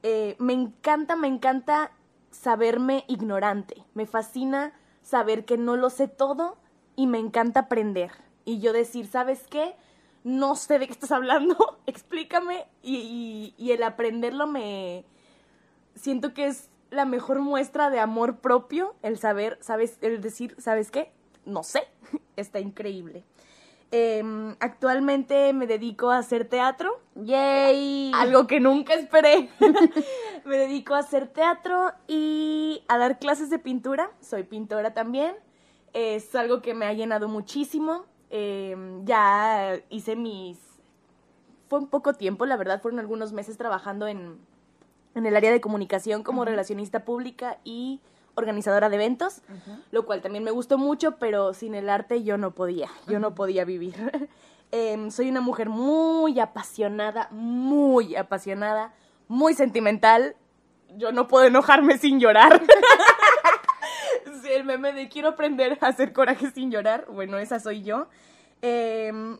Eh, 0.02 0.36
me 0.38 0.52
encanta, 0.52 1.16
me 1.16 1.28
encanta 1.28 1.90
saberme 2.30 3.04
ignorante. 3.08 3.82
Me 3.94 4.06
fascina 4.06 4.72
saber 5.02 5.44
que 5.44 5.58
no 5.58 5.76
lo 5.76 5.90
sé 5.90 6.08
todo 6.08 6.56
y 6.96 7.06
me 7.06 7.18
encanta 7.18 7.60
aprender. 7.60 8.12
Y 8.44 8.60
yo 8.60 8.72
decir, 8.72 9.06
¿sabes 9.06 9.46
qué? 9.48 9.74
No 10.22 10.54
sé 10.54 10.78
de 10.78 10.86
qué 10.86 10.92
estás 10.92 11.12
hablando, 11.12 11.78
explícame. 11.86 12.66
Y, 12.82 13.54
el 13.58 13.82
aprenderlo 13.82 14.46
me... 14.46 15.04
Siento 15.94 16.34
que 16.34 16.46
es 16.46 16.68
la 16.90 17.04
mejor 17.04 17.40
muestra 17.40 17.90
de 17.90 18.00
amor 18.00 18.38
propio, 18.38 18.94
el 19.02 19.18
saber, 19.18 19.58
¿sabes? 19.60 19.98
El 20.00 20.20
decir, 20.20 20.54
¿sabes 20.58 20.90
qué? 20.90 21.12
No 21.44 21.62
sé. 21.62 21.82
Está 22.36 22.60
increíble. 22.60 23.24
Em, 23.92 24.54
actualmente 24.60 25.52
me 25.52 25.66
dedico 25.66 26.10
a 26.10 26.18
hacer 26.18 26.48
teatro 26.48 27.00
¡Yay! 27.16 28.12
algo 28.14 28.46
que 28.46 28.60
nunca 28.60 28.94
esperé. 28.94 29.50
Me 30.44 30.56
dedico 30.56 30.94
a 30.94 30.98
hacer 30.98 31.26
teatro 31.26 31.92
y 32.06 32.84
a 32.88 32.98
dar 32.98 33.18
clases 33.18 33.50
de 33.50 33.58
pintura. 33.58 34.10
Soy 34.20 34.44
pintora 34.44 34.94
también. 34.94 35.34
Es 35.92 36.34
algo 36.34 36.62
que 36.62 36.72
me 36.72 36.86
ha 36.86 36.92
llenado 36.92 37.28
muchísimo. 37.28 38.04
Eh, 38.30 38.76
ya 39.04 39.80
hice 39.90 40.14
mis... 40.14 40.58
Fue 41.68 41.78
un 41.78 41.88
poco 41.88 42.14
tiempo, 42.14 42.46
la 42.46 42.56
verdad, 42.56 42.80
fueron 42.80 42.98
algunos 43.00 43.32
meses 43.32 43.56
trabajando 43.56 44.08
en, 44.08 44.38
en 45.14 45.26
el 45.26 45.36
área 45.36 45.52
de 45.52 45.60
comunicación 45.60 46.22
como 46.22 46.44
relacionista 46.44 47.04
pública 47.04 47.58
y 47.62 48.00
organizadora 48.34 48.88
de 48.88 48.96
eventos, 48.96 49.42
lo 49.90 50.06
cual 50.06 50.22
también 50.22 50.44
me 50.44 50.50
gustó 50.50 50.78
mucho, 50.78 51.16
pero 51.18 51.54
sin 51.54 51.74
el 51.74 51.88
arte 51.88 52.22
yo 52.22 52.38
no 52.38 52.52
podía, 52.52 52.88
yo 53.06 53.18
no 53.18 53.34
podía 53.34 53.64
vivir. 53.64 53.94
Em, 54.72 55.10
soy 55.10 55.28
una 55.28 55.40
mujer 55.40 55.68
muy 55.68 56.38
apasionada, 56.38 57.26
muy 57.32 58.14
apasionada, 58.14 58.94
muy 59.26 59.54
sentimental. 59.54 60.36
Yo 60.96 61.10
no 61.10 61.26
puedo 61.26 61.44
enojarme 61.46 61.98
sin 61.98 62.20
llorar. 62.20 62.62
Sí, 64.42 64.48
el 64.52 64.62
meme 64.62 64.92
de 64.92 65.08
quiero 65.08 65.30
aprender 65.30 65.76
a 65.80 65.88
hacer 65.88 66.12
coraje 66.12 66.52
sin 66.52 66.70
llorar. 66.70 67.06
Bueno, 67.10 67.38
esa 67.38 67.58
soy 67.58 67.82
yo. 67.82 68.06
Em, 68.62 69.38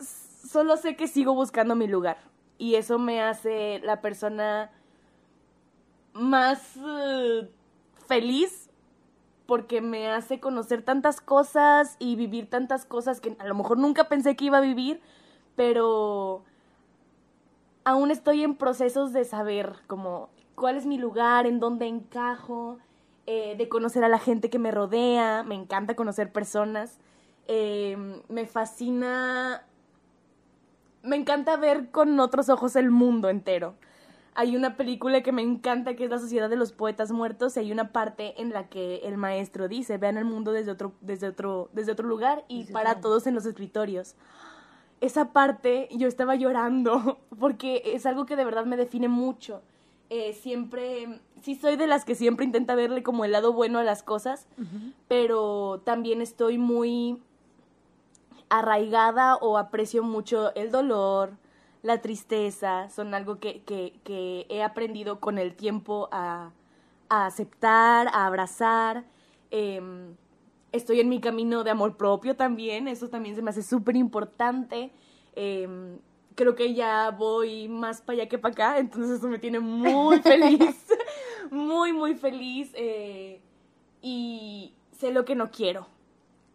solo 0.00 0.78
sé 0.78 0.96
que 0.96 1.06
sigo 1.06 1.34
buscando 1.34 1.76
mi 1.76 1.86
lugar. 1.86 2.16
Y 2.56 2.76
eso 2.76 2.98
me 2.98 3.20
hace 3.20 3.80
la 3.84 4.00
persona 4.00 4.70
más 6.14 6.76
eh, 6.76 7.48
feliz 8.08 8.70
porque 9.46 9.80
me 9.80 10.10
hace 10.10 10.40
conocer 10.40 10.82
tantas 10.82 11.20
cosas 11.20 11.96
y 11.98 12.16
vivir 12.16 12.50
tantas 12.50 12.84
cosas 12.84 13.20
que 13.20 13.36
a 13.38 13.46
lo 13.46 13.54
mejor 13.54 13.78
nunca 13.78 14.08
pensé 14.08 14.36
que 14.36 14.46
iba 14.46 14.58
a 14.58 14.62
vivir, 14.62 15.00
pero 15.56 16.44
aún 17.84 18.10
estoy 18.10 18.42
en 18.44 18.56
procesos 18.56 19.12
de 19.12 19.24
saber 19.24 19.74
como 19.86 20.28
cuál 20.54 20.76
es 20.76 20.84
mi 20.84 20.98
lugar, 20.98 21.46
en 21.46 21.60
dónde 21.60 21.86
encajo, 21.86 22.78
eh, 23.26 23.54
de 23.56 23.68
conocer 23.68 24.04
a 24.04 24.08
la 24.08 24.18
gente 24.18 24.50
que 24.50 24.58
me 24.58 24.70
rodea, 24.70 25.44
me 25.44 25.54
encanta 25.54 25.94
conocer 25.96 26.32
personas. 26.32 26.98
eh, 27.50 27.96
me 28.28 28.44
fascina, 28.46 29.64
me 31.02 31.16
encanta 31.16 31.56
ver 31.56 31.90
con 31.90 32.20
otros 32.20 32.50
ojos 32.50 32.76
el 32.76 32.90
mundo 32.90 33.30
entero. 33.30 33.74
Hay 34.38 34.54
una 34.54 34.76
película 34.76 35.20
que 35.20 35.32
me 35.32 35.42
encanta 35.42 35.96
que 35.96 36.04
es 36.04 36.10
La 36.10 36.20
Sociedad 36.20 36.48
de 36.48 36.54
los 36.54 36.70
Poetas 36.70 37.10
Muertos 37.10 37.56
y 37.56 37.58
hay 37.58 37.72
una 37.72 37.90
parte 37.90 38.40
en 38.40 38.50
la 38.50 38.68
que 38.68 38.98
el 38.98 39.16
maestro 39.16 39.66
dice, 39.66 39.98
vean 39.98 40.16
el 40.16 40.26
mundo 40.26 40.52
desde 40.52 40.70
otro, 40.70 40.92
desde 41.00 41.26
otro, 41.26 41.70
desde 41.72 41.90
otro 41.90 42.06
lugar 42.06 42.44
y 42.46 42.62
para 42.66 43.00
todos 43.00 43.26
en 43.26 43.34
los 43.34 43.46
escritorios. 43.46 44.14
Esa 45.00 45.32
parte 45.32 45.88
yo 45.90 46.06
estaba 46.06 46.36
llorando 46.36 47.18
porque 47.40 47.82
es 47.84 48.06
algo 48.06 48.26
que 48.26 48.36
de 48.36 48.44
verdad 48.44 48.64
me 48.64 48.76
define 48.76 49.08
mucho. 49.08 49.60
Eh, 50.08 50.34
siempre, 50.34 51.18
sí 51.42 51.56
soy 51.56 51.74
de 51.74 51.88
las 51.88 52.04
que 52.04 52.14
siempre 52.14 52.44
intenta 52.46 52.76
verle 52.76 53.02
como 53.02 53.24
el 53.24 53.32
lado 53.32 53.52
bueno 53.52 53.80
a 53.80 53.82
las 53.82 54.04
cosas, 54.04 54.46
pero 55.08 55.82
también 55.84 56.22
estoy 56.22 56.58
muy 56.58 57.20
arraigada 58.50 59.34
o 59.34 59.58
aprecio 59.58 60.04
mucho 60.04 60.54
el 60.54 60.70
dolor, 60.70 61.32
la 61.82 62.00
tristeza, 62.00 62.88
son 62.90 63.14
algo 63.14 63.38
que, 63.38 63.62
que, 63.62 63.94
que 64.04 64.46
he 64.48 64.62
aprendido 64.62 65.20
con 65.20 65.38
el 65.38 65.54
tiempo 65.54 66.08
a, 66.12 66.52
a 67.08 67.26
aceptar, 67.26 68.08
a 68.08 68.26
abrazar. 68.26 69.04
Em, 69.50 70.14
estoy 70.72 71.00
en 71.00 71.08
mi 71.08 71.20
camino 71.20 71.64
de 71.64 71.70
amor 71.70 71.96
propio 71.96 72.36
también, 72.36 72.88
eso 72.88 73.08
también 73.08 73.36
se 73.36 73.42
me 73.42 73.50
hace 73.50 73.62
súper 73.62 73.96
importante. 73.96 74.92
Em, 75.34 75.98
creo 76.34 76.54
que 76.54 76.74
ya 76.74 77.10
voy 77.10 77.68
más 77.68 78.00
para 78.02 78.20
allá 78.20 78.28
que 78.28 78.38
para 78.38 78.52
acá, 78.52 78.78
entonces 78.78 79.18
eso 79.18 79.28
me 79.28 79.38
tiene 79.38 79.60
muy 79.60 80.18
feliz, 80.22 80.86
muy, 81.50 81.92
muy 81.92 82.14
feliz. 82.14 82.70
eh, 82.74 83.40
y 84.02 84.74
sé 84.92 85.12
lo 85.12 85.24
que 85.24 85.34
no 85.34 85.50
quiero. 85.50 85.86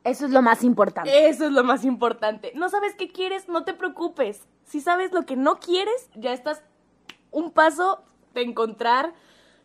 Eso 0.04 0.26
es 0.26 0.32
lo 0.32 0.42
más 0.42 0.64
importante. 0.64 1.28
Eso 1.28 1.46
es 1.46 1.52
lo 1.52 1.64
más 1.64 1.86
importante. 1.86 2.52
No 2.56 2.70
sabes 2.70 2.94
qué 2.96 3.12
quieres, 3.12 3.48
no 3.48 3.64
te 3.64 3.74
preocupes. 3.74 4.42
Si 4.66 4.82
sabes 4.82 5.12
lo 5.14 5.26
que 5.26 5.36
no 5.36 5.60
quieres, 5.60 6.10
ya 6.16 6.34
estás 6.34 6.62
un 7.32 7.52
paso 7.52 8.04
de 8.34 8.42
encontrar 8.42 9.14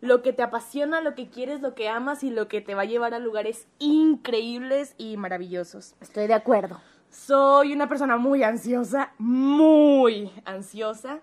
lo 0.00 0.22
que 0.22 0.32
te 0.32 0.42
apasiona, 0.42 1.00
lo 1.00 1.14
que 1.14 1.28
quieres, 1.28 1.60
lo 1.60 1.74
que 1.74 1.88
amas 1.88 2.22
y 2.22 2.30
lo 2.30 2.46
que 2.46 2.60
te 2.60 2.74
va 2.74 2.82
a 2.82 2.86
llevar 2.86 3.14
a 3.14 3.18
lugares 3.18 3.66
increíbles 3.78 4.94
y 4.96 5.16
maravillosos. 5.16 5.96
Estoy 6.00 6.28
de 6.28 6.34
acuerdo. 6.34 6.80
Soy 7.10 7.72
una 7.72 7.88
persona 7.88 8.16
muy 8.16 8.42
ansiosa, 8.42 9.12
muy 9.18 10.30
ansiosa, 10.44 11.20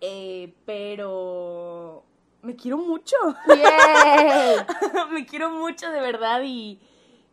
eh, 0.00 0.54
pero 0.64 2.02
me 2.42 2.56
quiero 2.56 2.78
mucho. 2.78 3.16
Me 5.12 5.26
quiero 5.26 5.50
mucho 5.50 5.90
de 5.90 6.00
verdad 6.00 6.40
y, 6.42 6.80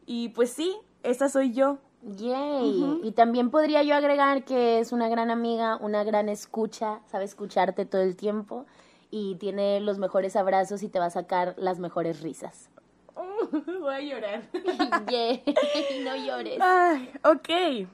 y 0.09 0.29
pues 0.29 0.51
sí, 0.51 0.75
esa 1.03 1.29
soy 1.29 1.53
yo. 1.53 1.77
Yay. 2.01 3.01
Y 3.03 3.11
también 3.11 3.51
podría 3.51 3.83
yo 3.83 3.93
agregar 3.93 4.43
que 4.43 4.79
es 4.79 4.91
una 4.91 5.07
gran 5.07 5.29
amiga, 5.29 5.77
una 5.77 6.03
gran 6.03 6.29
escucha, 6.29 7.01
sabe 7.05 7.25
escucharte 7.25 7.85
todo 7.85 8.01
el 8.01 8.15
tiempo 8.15 8.65
y 9.11 9.35
tiene 9.35 9.79
los 9.81 9.99
mejores 9.99 10.35
abrazos 10.35 10.81
y 10.81 10.89
te 10.89 10.97
va 10.97 11.05
a 11.05 11.09
sacar 11.11 11.53
las 11.57 11.77
mejores 11.77 12.21
risas. 12.21 12.71
Voy 13.81 13.93
a 13.93 14.01
llorar. 14.01 14.41
Yay. 15.11 15.43
No 16.03 16.15
llores. 16.15 16.59
Ay, 16.59 17.11
ok. 17.23 17.87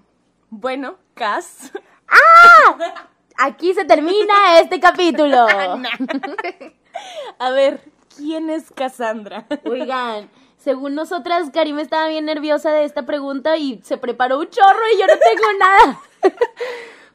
Bueno, 0.52 0.96
Cass. 1.16 1.74
Aquí 3.38 3.74
se 3.74 3.84
termina 3.84 4.62
este 4.62 4.80
capítulo. 4.80 5.48
A 7.40 7.50
ver, 7.52 7.82
¿quién 8.16 8.50
es 8.50 8.72
Cassandra? 8.72 9.46
Oigan, 9.66 10.30
según 10.66 10.96
nosotras, 10.96 11.52
Karim 11.54 11.78
estaba 11.78 12.08
bien 12.08 12.26
nerviosa 12.26 12.72
de 12.72 12.86
esta 12.86 13.06
pregunta 13.06 13.56
y 13.56 13.80
se 13.84 14.00
preparó 14.00 14.40
un 14.40 14.50
chorro 14.50 14.82
y 14.96 15.00
yo 15.00 15.06
no 15.06 15.14
tengo 15.20 15.54
nada. 15.60 16.02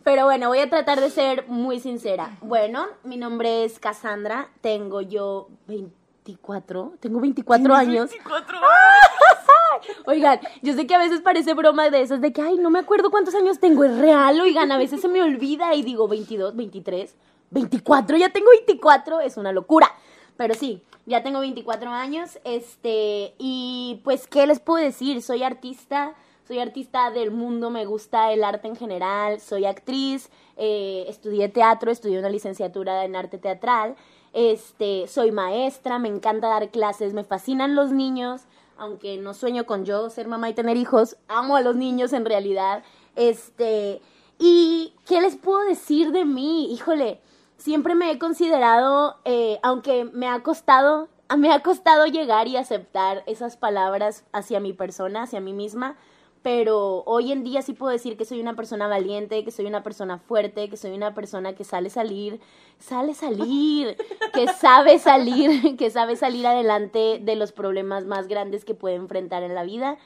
Pero 0.04 0.24
bueno, 0.24 0.46
voy 0.46 0.60
a 0.60 0.70
tratar 0.70 1.00
de 1.00 1.10
ser 1.10 1.48
muy 1.48 1.80
sincera. 1.80 2.38
Bueno, 2.42 2.86
mi 3.02 3.16
nombre 3.16 3.64
es 3.64 3.80
Cassandra, 3.80 4.48
tengo 4.60 5.00
yo 5.00 5.48
24, 5.66 6.92
tengo 7.00 7.18
24 7.18 7.74
años. 7.74 8.10
24 8.10 8.60
Oigan, 10.06 10.38
yo 10.62 10.74
sé 10.74 10.86
que 10.86 10.94
a 10.94 10.98
veces 10.98 11.20
parece 11.20 11.52
broma 11.54 11.90
de 11.90 12.02
esas 12.02 12.20
de 12.20 12.32
que, 12.32 12.42
ay, 12.42 12.56
no 12.56 12.70
me 12.70 12.78
acuerdo 12.78 13.10
cuántos 13.10 13.34
años 13.34 13.58
tengo, 13.58 13.82
es 13.82 13.98
real, 13.98 14.40
oigan, 14.40 14.70
a 14.70 14.78
veces 14.78 15.00
se 15.00 15.08
me 15.08 15.22
olvida 15.22 15.74
y 15.74 15.82
digo 15.82 16.06
22, 16.06 16.54
23, 16.54 17.16
24, 17.50 18.16
ya 18.16 18.28
tengo 18.28 18.50
24, 18.50 19.20
es 19.20 19.36
una 19.36 19.50
locura. 19.50 19.92
Pero 20.36 20.54
sí, 20.54 20.82
ya 21.06 21.22
tengo 21.22 21.40
24 21.40 21.90
años, 21.90 22.38
este, 22.44 23.34
y 23.38 24.00
pues, 24.04 24.26
¿qué 24.26 24.46
les 24.46 24.60
puedo 24.60 24.84
decir? 24.84 25.22
Soy 25.22 25.42
artista, 25.42 26.14
soy 26.46 26.58
artista 26.58 27.10
del 27.10 27.30
mundo, 27.30 27.70
me 27.70 27.84
gusta 27.84 28.32
el 28.32 28.42
arte 28.42 28.68
en 28.68 28.76
general, 28.76 29.40
soy 29.40 29.66
actriz, 29.66 30.30
eh, 30.56 31.04
estudié 31.08 31.48
teatro, 31.48 31.90
estudié 31.90 32.18
una 32.18 32.28
licenciatura 32.28 33.04
en 33.04 33.16
arte 33.16 33.38
teatral, 33.38 33.96
este, 34.32 35.06
soy 35.08 35.32
maestra, 35.32 35.98
me 35.98 36.08
encanta 36.08 36.48
dar 36.48 36.70
clases, 36.70 37.14
me 37.14 37.24
fascinan 37.24 37.74
los 37.74 37.92
niños, 37.92 38.42
aunque 38.76 39.16
no 39.16 39.34
sueño 39.34 39.66
con 39.66 39.84
yo 39.84 40.10
ser 40.10 40.26
mamá 40.26 40.48
y 40.48 40.54
tener 40.54 40.76
hijos, 40.76 41.16
amo 41.28 41.56
a 41.56 41.60
los 41.60 41.76
niños 41.76 42.12
en 42.12 42.24
realidad, 42.24 42.82
este, 43.16 44.00
y 44.38 44.94
¿qué 45.06 45.20
les 45.20 45.36
puedo 45.36 45.60
decir 45.60 46.12
de 46.12 46.24
mí? 46.24 46.72
Híjole, 46.72 47.20
siempre 47.60 47.94
me 47.94 48.10
he 48.10 48.18
considerado, 48.18 49.18
eh, 49.24 49.60
aunque 49.62 50.04
me 50.06 50.26
ha 50.26 50.42
costado, 50.42 51.08
me 51.36 51.52
ha 51.52 51.60
costado 51.60 52.06
llegar 52.06 52.48
y 52.48 52.56
aceptar 52.56 53.22
esas 53.26 53.56
palabras 53.56 54.24
hacia 54.32 54.60
mi 54.60 54.72
persona, 54.72 55.22
hacia 55.22 55.40
mí 55.40 55.52
misma, 55.52 55.96
pero 56.42 57.02
hoy 57.04 57.32
en 57.32 57.44
día 57.44 57.60
sí 57.60 57.74
puedo 57.74 57.92
decir 57.92 58.16
que 58.16 58.24
soy 58.24 58.40
una 58.40 58.56
persona 58.56 58.88
valiente, 58.88 59.44
que 59.44 59.50
soy 59.50 59.66
una 59.66 59.82
persona 59.82 60.16
fuerte, 60.18 60.70
que 60.70 60.78
soy 60.78 60.92
una 60.92 61.12
persona 61.12 61.54
que 61.54 61.64
sale 61.64 61.90
salir, 61.90 62.40
sale 62.78 63.12
salir, 63.12 63.94
que 64.32 64.48
sabe 64.48 64.98
salir, 64.98 65.76
que 65.76 65.90
sabe 65.90 66.16
salir 66.16 66.46
adelante 66.46 67.20
de 67.22 67.36
los 67.36 67.52
problemas 67.52 68.06
más 68.06 68.26
grandes 68.26 68.64
que 68.64 68.74
puede 68.74 68.94
enfrentar 68.94 69.42
en 69.42 69.54
la 69.54 69.64
vida. 69.64 69.98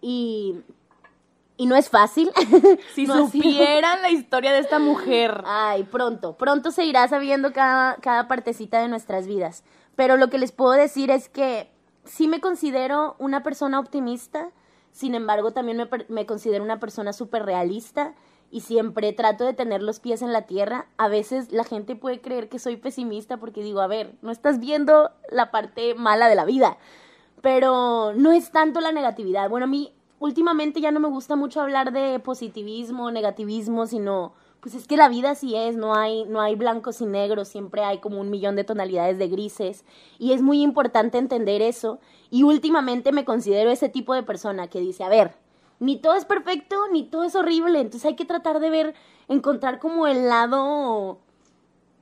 Y 0.00 0.62
y 1.62 1.66
no 1.66 1.76
es 1.76 1.88
fácil. 1.90 2.30
Si 2.94 3.06
No 3.06 3.28
sido- 3.28 3.42
supieran 3.44 4.02
la 4.02 4.10
historia 4.10 4.52
de 4.52 4.58
esta 4.58 4.78
mujer. 4.80 5.42
Ay, 5.46 5.84
pronto, 5.84 6.36
pronto 6.36 6.72
se 6.72 6.84
irá 6.84 7.06
sabiendo 7.06 7.52
cada, 7.52 7.96
cada 7.96 8.26
partecita 8.26 8.80
de 8.80 8.88
nuestras 8.88 9.26
vidas. 9.28 9.62
Pero 9.94 10.16
lo 10.16 10.28
que 10.28 10.38
les 10.38 10.50
puedo 10.50 10.72
decir 10.72 11.10
es 11.12 11.28
que 11.28 11.70
sí 12.04 12.26
me 12.26 12.40
considero 12.40 13.14
una 13.18 13.42
persona 13.44 13.78
optimista, 13.78 14.50
sin 14.90 15.14
embargo 15.14 15.52
también 15.52 15.76
me, 15.78 15.88
me 16.08 16.26
considero 16.26 16.64
una 16.64 16.80
persona 16.80 17.12
súper 17.12 17.44
realista 17.44 18.14
y 18.50 18.62
siempre 18.62 19.12
trato 19.12 19.44
de 19.44 19.54
tener 19.54 19.82
los 19.82 20.00
pies 20.00 20.20
en 20.20 20.32
la 20.32 20.42
tierra. 20.42 20.86
A 20.98 21.06
veces 21.08 21.52
la 21.52 21.64
gente 21.64 21.94
puede 21.94 22.20
creer 22.20 22.48
que 22.48 22.58
soy 22.58 22.76
pesimista 22.76 23.36
porque 23.36 23.62
digo, 23.62 23.80
a 23.80 23.86
ver, 23.86 24.14
no 24.20 24.30
estás 24.32 24.58
viendo 24.58 25.10
la 25.30 25.50
parte 25.52 25.94
mala 25.94 26.28
de 26.28 26.34
la 26.34 26.44
vida 26.44 26.76
pero 27.40 28.12
no 28.14 28.30
es 28.32 28.52
tanto 28.52 28.80
la 28.80 28.92
negatividad. 28.92 29.50
Bueno, 29.50 29.64
a 29.64 29.68
mí 29.68 29.92
últimamente 30.22 30.80
ya 30.80 30.92
no 30.92 31.00
me 31.00 31.08
gusta 31.08 31.34
mucho 31.34 31.60
hablar 31.60 31.92
de 31.92 32.20
positivismo, 32.20 33.10
negativismo, 33.10 33.86
sino 33.86 34.32
pues 34.60 34.76
es 34.76 34.86
que 34.86 34.96
la 34.96 35.08
vida 35.08 35.30
así 35.30 35.56
es, 35.56 35.74
no 35.76 35.96
hay 35.96 36.24
no 36.26 36.40
hay 36.40 36.54
blancos 36.54 37.00
y 37.00 37.06
negros, 37.06 37.48
siempre 37.48 37.82
hay 37.82 37.98
como 37.98 38.20
un 38.20 38.30
millón 38.30 38.54
de 38.54 38.62
tonalidades 38.62 39.18
de 39.18 39.26
grises 39.26 39.84
y 40.20 40.32
es 40.32 40.40
muy 40.40 40.62
importante 40.62 41.18
entender 41.18 41.60
eso 41.60 41.98
y 42.30 42.44
últimamente 42.44 43.10
me 43.10 43.24
considero 43.24 43.70
ese 43.70 43.88
tipo 43.88 44.14
de 44.14 44.22
persona 44.22 44.68
que 44.68 44.78
dice, 44.78 45.02
a 45.02 45.08
ver, 45.08 45.34
ni 45.80 45.96
todo 45.96 46.14
es 46.14 46.24
perfecto, 46.24 46.76
ni 46.92 47.02
todo 47.02 47.24
es 47.24 47.34
horrible, 47.34 47.80
entonces 47.80 48.04
hay 48.04 48.14
que 48.14 48.24
tratar 48.24 48.60
de 48.60 48.70
ver 48.70 48.94
encontrar 49.26 49.80
como 49.80 50.06
el 50.06 50.28
lado 50.28 51.18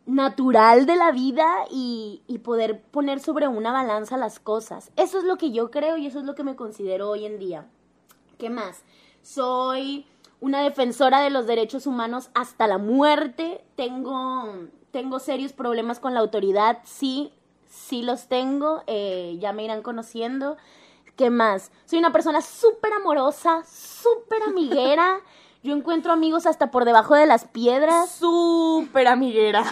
natural 0.04 0.84
de 0.84 0.96
la 0.96 1.10
vida 1.10 1.48
y, 1.70 2.20
y 2.26 2.38
poder 2.38 2.82
poner 2.82 3.20
sobre 3.20 3.48
una 3.48 3.72
balanza 3.72 4.18
las 4.18 4.40
cosas. 4.40 4.92
Eso 4.96 5.18
es 5.18 5.24
lo 5.24 5.38
que 5.38 5.52
yo 5.52 5.70
creo 5.70 5.96
y 5.96 6.06
eso 6.06 6.18
es 6.18 6.26
lo 6.26 6.34
que 6.34 6.44
me 6.44 6.56
considero 6.56 7.08
hoy 7.08 7.24
en 7.24 7.38
día. 7.38 7.66
¿Qué 8.40 8.48
más? 8.48 8.82
Soy 9.22 10.06
una 10.40 10.62
defensora 10.62 11.20
de 11.20 11.28
los 11.28 11.46
derechos 11.46 11.86
humanos 11.86 12.30
hasta 12.34 12.66
la 12.66 12.78
muerte. 12.78 13.62
Tengo, 13.76 14.54
tengo 14.90 15.18
serios 15.18 15.52
problemas 15.52 16.00
con 16.00 16.14
la 16.14 16.20
autoridad. 16.20 16.78
Sí, 16.84 17.34
sí 17.68 18.00
los 18.02 18.28
tengo. 18.28 18.82
eh, 18.86 19.36
ya 19.38 19.52
me 19.52 19.64
irán 19.64 19.82
conociendo. 19.82 20.56
¿Qué 21.16 21.28
más? 21.28 21.70
Soy 21.84 21.98
una 21.98 22.12
persona 22.12 22.40
súper 22.40 22.94
amorosa, 22.94 23.62
súper 23.64 24.42
amiguera. 24.44 25.20
Yo 25.62 25.76
encuentro 25.76 26.10
amigos 26.10 26.46
hasta 26.46 26.70
por 26.70 26.86
debajo 26.86 27.14
de 27.14 27.26
las 27.26 27.44
piedras 27.44 28.08
Súper 28.08 29.06
amiguera. 29.08 29.62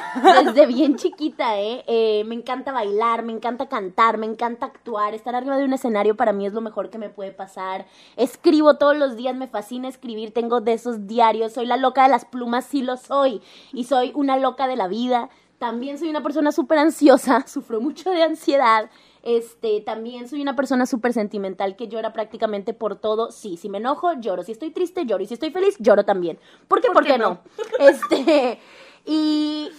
desde 0.45 0.67
bien 0.67 0.97
chiquita, 0.97 1.59
¿eh? 1.59 1.83
¿eh? 1.87 2.25
Me 2.27 2.35
encanta 2.35 2.73
bailar, 2.73 3.23
me 3.23 3.33
encanta 3.33 3.71
cantar, 3.71 4.19
me 4.19 4.27
encanta 4.27 4.67
actuar. 4.67 5.15
Estar 5.15 5.35
arriba 5.35 5.57
de 5.57 5.65
un 5.65 5.73
escenario 5.73 6.15
para 6.15 6.35
mí 6.35 6.45
es 6.45 6.53
lo 6.53 6.61
mejor 6.61 6.91
que 6.91 6.99
me 6.99 7.09
puede 7.09 7.33
pasar. 7.33 7.87
Escribo 8.17 8.75
todos 8.75 8.99
los 8.99 9.17
días, 9.17 9.35
me 9.35 9.47
fascina 9.47 9.89
escribir, 9.89 10.35
tengo 10.35 10.61
de 10.61 10.75
esos 10.75 11.07
diarios. 11.07 11.55
Soy 11.55 11.65
la 11.65 11.79
loca 11.79 12.03
de 12.03 12.11
las 12.11 12.27
plumas, 12.27 12.67
sí 12.67 12.83
lo 12.83 12.99
soy. 12.99 13.41
Y 13.73 13.85
soy 13.85 14.13
una 14.15 14.37
loca 14.37 14.69
de 14.69 14.77
la 14.77 14.89
vida. 14.89 15.31
También 15.57 15.99
soy 15.99 16.11
una 16.11 16.23
persona 16.23 16.53
súper 16.53 16.81
ansiosa, 16.81 17.45
sufro 17.47 17.81
mucho 17.81 18.11
de 18.11 18.25
ansiedad. 18.25 18.91
Este, 19.23 19.81
también 19.81 20.29
soy 20.29 20.43
una 20.43 20.57
persona 20.57 20.87
súper 20.87 21.13
sentimental 21.13 21.77
que 21.77 21.89
llora 21.89 22.13
prácticamente 22.13 22.75
por 22.75 22.97
todo. 22.97 23.31
Sí, 23.31 23.57
si 23.57 23.69
me 23.69 23.79
enojo, 23.79 24.13
lloro. 24.15 24.43
Si 24.43 24.53
estoy 24.53 24.71
triste, 24.71 25.07
lloro. 25.07 25.23
Y 25.23 25.27
si 25.27 25.35
estoy 25.35 25.51
feliz, 25.51 25.77
lloro 25.79 26.05
también. 26.05 26.39
¿Por 26.69 26.81
qué? 26.81 26.91
¿Por, 26.91 27.05
qué, 27.05 27.19
no? 27.19 27.39
Este, 27.79 28.59
y, 29.05 29.71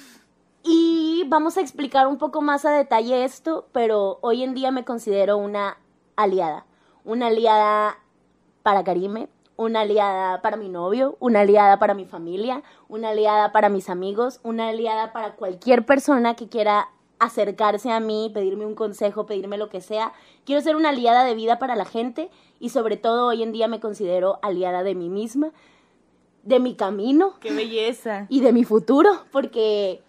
y 0.64 1.24
vamos 1.28 1.58
a 1.58 1.62
explicar 1.62 2.08
un 2.08 2.18
poco 2.18 2.42
más 2.42 2.66
a 2.66 2.72
detalle 2.72 3.24
esto, 3.24 3.68
pero 3.72 4.20
hoy 4.22 4.44
en 4.44 4.54
día 4.54 4.72
me 4.72 4.86
considero 4.86 5.38
una 5.38 5.78
aliada. 6.16 6.66
Una 7.04 7.28
aliada 7.28 7.98
para 8.64 8.84
Karime, 8.84 9.30
una 9.60 9.82
aliada 9.82 10.42
para 10.42 10.56
mi 10.56 10.70
novio, 10.70 11.18
una 11.20 11.42
aliada 11.42 11.80
para 11.80 11.94
mi 11.94 12.06
familia, 12.06 12.64
una 12.88 13.10
aliada 13.10 13.52
para 13.52 13.68
mis 13.68 13.90
amigos, 13.90 14.40
una 14.44 14.70
aliada 14.70 15.12
para 15.12 15.36
cualquier 15.36 15.86
persona 15.86 16.36
que 16.36 16.48
quiera 16.48 16.90
acercarse 17.20 17.92
a 17.92 18.00
mí, 18.00 18.32
pedirme 18.34 18.66
un 18.66 18.76
consejo, 18.76 19.26
pedirme 19.26 19.58
lo 19.58 19.70
que 19.70 19.82
sea. 19.82 20.14
Quiero 20.46 20.62
ser 20.62 20.76
una 20.76 20.90
aliada 20.90 21.24
de 21.24 21.36
vida 21.36 21.60
para 21.60 21.76
la 21.76 21.86
gente 21.86 22.30
y 22.60 22.70
sobre 22.70 22.98
todo 22.98 23.28
hoy 23.28 23.44
en 23.44 23.52
día 23.52 23.68
me 23.68 23.80
considero 23.80 24.40
aliada 24.42 24.84
de 24.84 24.96
mí 24.96 25.10
misma, 25.10 25.52
de 26.44 26.60
mi 26.60 26.76
camino. 26.76 27.36
¡Qué 27.40 27.52
belleza! 27.52 28.26
Y 28.30 28.42
de 28.42 28.54
mi 28.54 28.64
futuro, 28.64 29.10
porque 29.32 30.02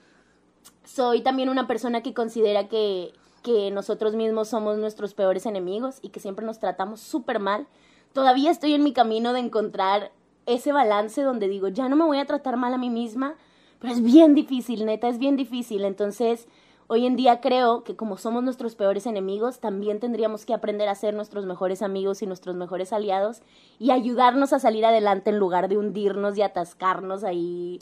soy 0.85 1.23
también 1.23 1.49
una 1.49 1.67
persona 1.67 2.03
que 2.03 2.15
considera 2.15 2.69
que, 2.69 3.13
que 3.43 3.71
nosotros 3.71 4.15
mismos 4.15 4.49
somos 4.49 4.79
nuestros 4.79 5.15
peores 5.15 5.47
enemigos 5.47 5.99
y 6.03 6.11
que 6.11 6.21
siempre 6.21 6.47
nos 6.47 6.59
tratamos 6.59 7.01
súper 7.01 7.41
mal 7.41 7.67
todavía 8.13 8.51
estoy 8.51 8.75
en 8.75 8.83
mi 8.83 8.93
camino 8.93 9.33
de 9.33 9.41
encontrar 9.41 10.13
ese 10.47 10.73
balance 10.73 11.23
donde 11.23 11.49
digo, 11.49 11.69
ya 11.69 11.89
no 11.89 11.97
me 11.97 12.05
voy 12.05 12.19
a 12.19 12.27
tratar 12.27 12.57
mal 12.57 12.75
a 12.75 12.79
mí 12.79 12.91
misma, 12.91 13.35
pero 13.79 13.93
es 13.93 14.03
bien 14.03 14.35
difícil, 14.35 14.85
neta, 14.85 15.09
es 15.09 15.19
bien 15.19 15.37
difícil. 15.37 15.85
Entonces, 15.85 16.49
hoy 16.91 17.07
en 17.07 17.15
día 17.15 17.41
creo 17.41 17.85
que 17.85 17.95
como 17.95 18.17
somos 18.17 18.43
nuestros 18.43 18.75
peores 18.75 19.07
enemigos, 19.07 19.61
también 19.61 20.01
tendríamos 20.01 20.45
que 20.45 20.55
aprender 20.55 20.89
a 20.89 20.97
ser 20.97 21.15
nuestros 21.15 21.47
mejores 21.47 21.83
amigos 21.83 22.21
y 22.21 22.27
nuestros 22.27 22.57
mejores 22.57 22.93
aliados 22.93 23.43
y 23.79 23.93
ayudarnos 23.93 24.53
a 24.53 24.59
salir 24.59 24.85
adelante 24.85 25.31
en 25.31 25.39
lugar 25.39 25.69
de 25.69 25.79
hundirnos 25.79 26.37
y 26.37 26.43
atascarnos 26.43 27.23
ahí 27.23 27.79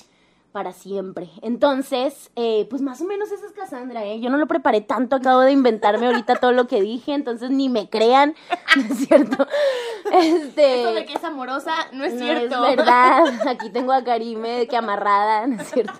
para 0.52 0.72
siempre. 0.72 1.30
Entonces, 1.40 2.30
eh, 2.36 2.66
pues 2.68 2.82
más 2.82 3.00
o 3.00 3.06
menos 3.06 3.32
esa 3.32 3.46
es 3.46 3.52
Cassandra, 3.52 4.04
¿eh? 4.04 4.20
Yo 4.20 4.28
no 4.28 4.36
lo 4.36 4.46
preparé 4.46 4.82
tanto, 4.82 5.16
acabo 5.16 5.40
de 5.40 5.52
inventarme 5.52 6.06
ahorita 6.06 6.36
todo 6.36 6.52
lo 6.52 6.66
que 6.66 6.82
dije, 6.82 7.14
entonces 7.14 7.50
ni 7.50 7.70
me 7.70 7.88
crean, 7.88 8.34
¿no 8.76 8.82
es 8.82 9.06
cierto? 9.06 9.46
Este, 10.12 10.82
Eso 10.82 10.92
de 10.92 11.06
que 11.06 11.14
es 11.14 11.24
amorosa 11.24 11.72
no 11.92 12.04
es 12.04 12.18
cierto. 12.18 12.66
Es 12.66 12.76
verdad, 12.76 13.24
aquí 13.48 13.70
tengo 13.70 13.94
a 13.94 14.04
Karime 14.04 14.66
que 14.68 14.76
amarrada, 14.76 15.46
¿no 15.46 15.62
es 15.62 15.70
cierto? 15.70 15.98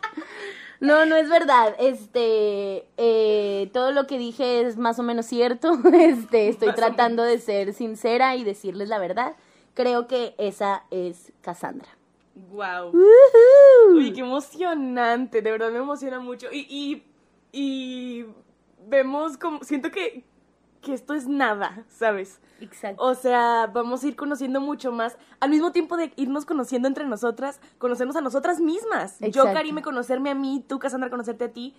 No, 0.81 1.07
no 1.07 1.17
es 1.17 1.29
verdad. 1.29 1.75
Este, 1.79 2.87
eh, 2.97 3.71
todo 3.73 3.93
lo 3.93 4.07
que 4.07 4.19
dije 4.19 4.61
es 4.61 4.77
más 4.77 4.99
o 4.99 5.03
menos 5.03 5.27
cierto. 5.27 5.79
Este, 5.93 6.49
estoy 6.49 6.73
tratando 6.75 7.23
de 7.23 7.39
ser 7.39 7.75
sincera 7.75 8.37
y 8.37 8.45
decirles 8.45 8.89
la 8.89 8.99
verdad. 8.99 9.35
Creo 9.75 10.07
que 10.07 10.35
esa 10.39 10.85
es 10.91 11.33
Cassandra. 11.41 11.89
Wow. 12.51 12.93
Uy, 13.93 14.13
qué 14.13 14.21
emocionante, 14.21 15.43
de 15.43 15.51
verdad 15.51 15.71
me 15.71 15.79
emociona 15.79 16.21
mucho. 16.21 16.47
Y, 16.53 16.67
y, 16.69 17.03
y 17.53 18.27
vemos 18.87 19.37
como, 19.37 19.65
siento 19.65 19.91
que, 19.91 20.25
que 20.81 20.95
esto 20.95 21.15
es 21.15 21.27
nada, 21.27 21.85
¿sabes? 21.89 22.41
Exacto. 22.61 23.03
O 23.03 23.15
sea, 23.15 23.71
vamos 23.73 24.03
a 24.03 24.09
ir 24.09 24.17
conociendo 24.17 24.61
mucho 24.61 24.93
más. 24.93 25.17
Al 25.41 25.51
mismo 25.51 25.73
tiempo 25.73 25.97
de 25.97 26.13
irnos 26.17 26.45
conociendo 26.45 26.89
entre 26.89 27.07
nosotras, 27.07 27.61
conocernos 27.79 28.17
a 28.17 28.21
nosotras 28.21 28.61
mismas. 28.61 29.19
Yo, 29.21 29.45
Karime, 29.45 29.83
conocerme 29.83 30.31
a 30.31 30.35
mí, 30.35 30.65
tú, 30.67 30.79
Cassandra, 30.79 31.11
conocerte 31.11 31.45
a 31.45 31.53
ti. 31.53 31.75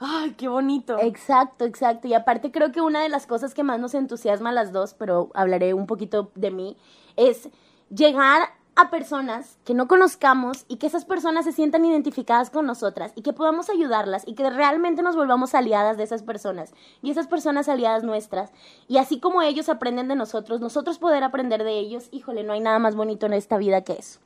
Ay, 0.00 0.32
qué 0.32 0.48
bonito. 0.48 0.96
Exacto, 1.00 1.64
exacto. 1.64 2.06
Y 2.06 2.14
aparte 2.14 2.52
creo 2.52 2.70
que 2.70 2.80
una 2.80 3.02
de 3.02 3.08
las 3.08 3.26
cosas 3.26 3.54
que 3.54 3.64
más 3.64 3.80
nos 3.80 3.94
entusiasma 3.94 4.50
a 4.50 4.52
las 4.52 4.72
dos, 4.72 4.94
pero 4.94 5.30
hablaré 5.34 5.74
un 5.74 5.86
poquito 5.86 6.30
de 6.34 6.50
mí, 6.50 6.76
es 7.16 7.48
llegar 7.90 8.42
a 8.78 8.90
personas 8.90 9.58
que 9.64 9.74
no 9.74 9.88
conozcamos 9.88 10.64
y 10.68 10.76
que 10.76 10.86
esas 10.86 11.04
personas 11.04 11.44
se 11.44 11.50
sientan 11.50 11.84
identificadas 11.84 12.48
con 12.48 12.64
nosotras 12.64 13.12
y 13.16 13.22
que 13.22 13.32
podamos 13.32 13.68
ayudarlas 13.70 14.22
y 14.24 14.34
que 14.34 14.48
realmente 14.50 15.02
nos 15.02 15.16
volvamos 15.16 15.56
aliadas 15.56 15.96
de 15.96 16.04
esas 16.04 16.22
personas 16.22 16.72
y 17.02 17.10
esas 17.10 17.26
personas 17.26 17.68
aliadas 17.68 18.04
nuestras. 18.04 18.52
Y 18.86 18.98
así 18.98 19.18
como 19.18 19.42
ellos 19.42 19.68
aprenden 19.68 20.06
de 20.06 20.14
nosotros, 20.14 20.60
nosotros 20.60 21.00
poder 21.00 21.24
aprender 21.24 21.64
de 21.64 21.76
ellos, 21.76 22.06
híjole, 22.12 22.44
no 22.44 22.52
hay 22.52 22.60
nada 22.60 22.78
más 22.78 22.94
bonito 22.94 23.26
en 23.26 23.32
esta 23.32 23.58
vida 23.58 23.82
que 23.82 23.94
eso. 23.94 24.20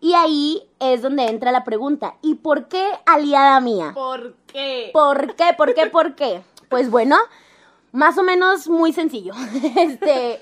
Y 0.00 0.14
ahí 0.14 0.68
es 0.80 1.00
donde 1.00 1.28
entra 1.28 1.52
la 1.52 1.62
pregunta, 1.62 2.16
¿y 2.22 2.34
por 2.34 2.66
qué 2.66 2.84
aliada 3.06 3.60
mía? 3.60 3.92
¿Por 3.94 4.34
qué? 4.48 4.90
¿Por 4.92 5.36
qué? 5.36 5.54
¿Por 5.56 5.74
qué? 5.74 5.86
¿Por 5.86 6.14
qué? 6.16 6.42
Pues 6.68 6.90
bueno, 6.90 7.16
más 7.92 8.18
o 8.18 8.24
menos 8.24 8.66
muy 8.66 8.92
sencillo. 8.92 9.32
Este 9.76 10.40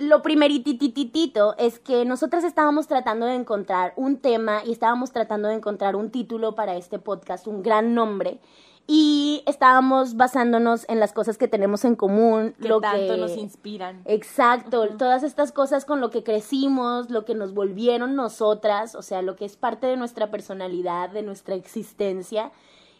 lo 0.00 0.22
primeritititito 0.22 1.54
es 1.58 1.78
que 1.78 2.06
nosotras 2.06 2.42
estábamos 2.42 2.88
tratando 2.88 3.26
de 3.26 3.34
encontrar 3.34 3.92
un 3.96 4.16
tema 4.16 4.62
y 4.64 4.72
estábamos 4.72 5.12
tratando 5.12 5.48
de 5.48 5.54
encontrar 5.54 5.94
un 5.94 6.10
título 6.10 6.54
para 6.54 6.74
este 6.76 6.98
podcast, 6.98 7.46
un 7.46 7.62
gran 7.62 7.94
nombre. 7.94 8.40
Y 8.86 9.44
estábamos 9.46 10.16
basándonos 10.16 10.86
en 10.88 11.00
las 11.00 11.12
cosas 11.12 11.36
que 11.36 11.48
tenemos 11.48 11.84
en 11.84 11.96
común. 11.96 12.54
Que 12.60 12.68
lo 12.68 12.80
tanto 12.80 13.18
nos 13.18 13.36
inspiran. 13.36 14.00
Exacto, 14.06 14.88
todas 14.96 15.22
estas 15.22 15.52
cosas 15.52 15.84
con 15.84 16.00
lo 16.00 16.08
que 16.08 16.24
crecimos, 16.24 17.10
lo 17.10 17.26
que 17.26 17.34
nos 17.34 17.52
volvieron 17.52 18.16
nosotras, 18.16 18.94
o 18.94 19.02
sea, 19.02 19.20
lo 19.20 19.36
que 19.36 19.44
es 19.44 19.56
parte 19.56 19.86
de 19.86 19.98
nuestra 19.98 20.30
personalidad, 20.30 21.10
de 21.10 21.22
nuestra 21.22 21.54
existencia. 21.54 22.52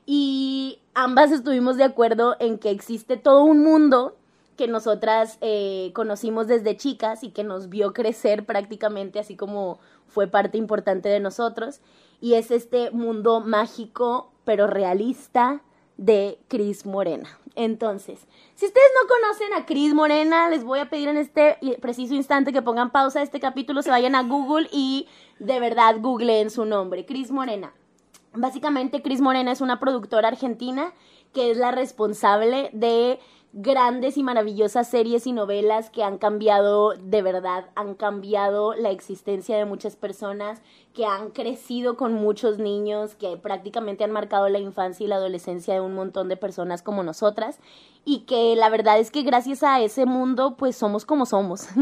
Y 0.05 0.81
ambas 0.93 1.33
estuvimos 1.33 1.79
de 1.79 1.85
acuerdo 1.85 2.37
en 2.41 2.59
que 2.59 2.71
existe 2.71 3.17
todo 3.17 3.43
un 3.43 3.65
mundo 3.65 4.17
que 4.61 4.69
nosotras 4.69 5.39
eh, 5.41 5.91
conocimos 5.95 6.47
desde 6.47 6.77
chicas 6.77 7.25
y 7.25 7.31
que 7.31 7.45
nos 7.45 7.71
vio 7.71 7.95
crecer 7.95 8.45
prácticamente, 8.45 9.19
así 9.19 9.35
como 9.35 9.79
fue 10.07 10.27
parte 10.27 10.59
importante 10.59 11.09
de 11.09 11.19
nosotros. 11.19 11.81
Y 12.21 12.35
es 12.35 12.51
este 12.51 12.91
mundo 12.91 13.41
mágico, 13.41 14.31
pero 14.45 14.67
realista, 14.67 15.63
de 15.97 16.39
Cris 16.49 16.85
Morena. 16.85 17.39
Entonces, 17.55 18.27
si 18.55 18.67
ustedes 18.67 18.91
no 19.01 19.09
conocen 19.09 19.55
a 19.55 19.65
Cris 19.65 19.95
Morena, 19.95 20.51
les 20.51 20.63
voy 20.63 20.81
a 20.81 20.91
pedir 20.91 21.09
en 21.09 21.17
este 21.17 21.57
preciso 21.81 22.13
instante 22.13 22.53
que 22.53 22.61
pongan 22.61 22.93
pausa 22.93 23.21
a 23.21 23.23
este 23.23 23.41
capítulo, 23.41 23.81
se 23.81 23.89
vayan 23.89 24.15
a 24.15 24.25
Google 24.25 24.69
y 24.71 25.09
de 25.39 25.59
verdad 25.59 25.97
googleen 26.01 26.51
su 26.51 26.67
nombre, 26.67 27.07
Cris 27.07 27.31
Morena. 27.31 27.73
Básicamente, 28.35 29.01
Cris 29.01 29.23
Morena 29.23 29.53
es 29.53 29.63
una 29.63 29.81
productora 29.81 30.29
argentina 30.29 30.93
que 31.33 31.51
es 31.51 31.57
la 31.57 31.71
responsable 31.71 32.69
de 32.73 33.19
grandes 33.53 34.17
y 34.17 34.23
maravillosas 34.23 34.89
series 34.89 35.27
y 35.27 35.33
novelas 35.33 35.91
que 35.91 36.05
han 36.05 36.19
cambiado 36.19 36.95
de 36.95 37.23
verdad, 37.23 37.67
han 37.75 37.95
cambiado 37.95 38.75
la 38.75 38.91
existencia 38.91 39.57
de 39.57 39.65
muchas 39.65 39.97
personas, 39.97 40.61
que 40.95 41.05
han 41.05 41.31
crecido 41.31 41.97
con 41.97 42.15
muchos 42.15 42.59
niños, 42.59 43.15
que 43.17 43.37
prácticamente 43.37 44.05
han 44.05 44.13
marcado 44.13 44.49
la 44.49 44.59
infancia 44.59 45.05
y 45.05 45.09
la 45.09 45.17
adolescencia 45.17 45.75
de 45.75 45.81
un 45.81 45.95
montón 45.95 46.29
de 46.29 46.37
personas 46.37 46.83
como 46.83 47.03
nosotras 47.03 47.59
y 48.05 48.21
que 48.21 48.55
la 48.57 48.69
verdad 48.69 48.99
es 48.99 49.11
que 49.11 49.23
gracias 49.23 49.63
a 49.63 49.81
ese 49.81 50.07
mundo 50.07 50.57
pues 50.57 50.77
somos 50.77 51.05
como 51.05 51.27
somos. 51.27 51.69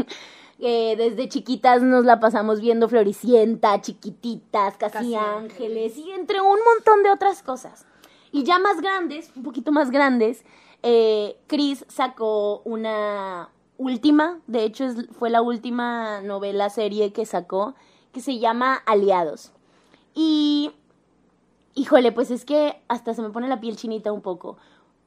Eh, 0.61 0.95
desde 0.97 1.29
chiquitas 1.29 1.81
nos 1.81 2.03
la 2.03 2.19
pasamos 2.19 2.59
viendo 2.59 2.89
Floricienta, 2.89 3.79
chiquititas, 3.79 4.75
casi, 4.75 5.15
ángeles 5.15 5.97
y 5.97 6.11
entre 6.11 6.41
un 6.41 6.59
montón 6.65 7.01
de 7.01 7.11
otras 7.11 7.41
cosas. 7.41 7.85
Y 8.33 8.43
ya 8.43 8.59
más 8.59 8.81
grandes, 8.81 9.31
un 9.37 9.43
poquito 9.43 9.71
más 9.71 9.89
grandes, 9.89 10.43
eh, 10.83 11.37
Chris 11.47 11.85
sacó 11.87 12.61
una 12.65 13.49
última, 13.77 14.39
de 14.47 14.63
hecho 14.63 14.85
fue 15.17 15.29
la 15.29 15.41
última 15.41 16.21
novela 16.21 16.69
serie 16.69 17.13
que 17.13 17.25
sacó, 17.25 17.75
que 18.11 18.21
se 18.21 18.39
llama 18.39 18.75
Aliados. 18.85 19.51
Y, 20.13 20.71
híjole, 21.75 22.11
pues 22.11 22.31
es 22.31 22.45
que 22.45 22.81
hasta 22.87 23.13
se 23.13 23.21
me 23.21 23.29
pone 23.29 23.47
la 23.47 23.59
piel 23.59 23.77
chinita 23.77 24.11
un 24.11 24.21
poco. 24.21 24.57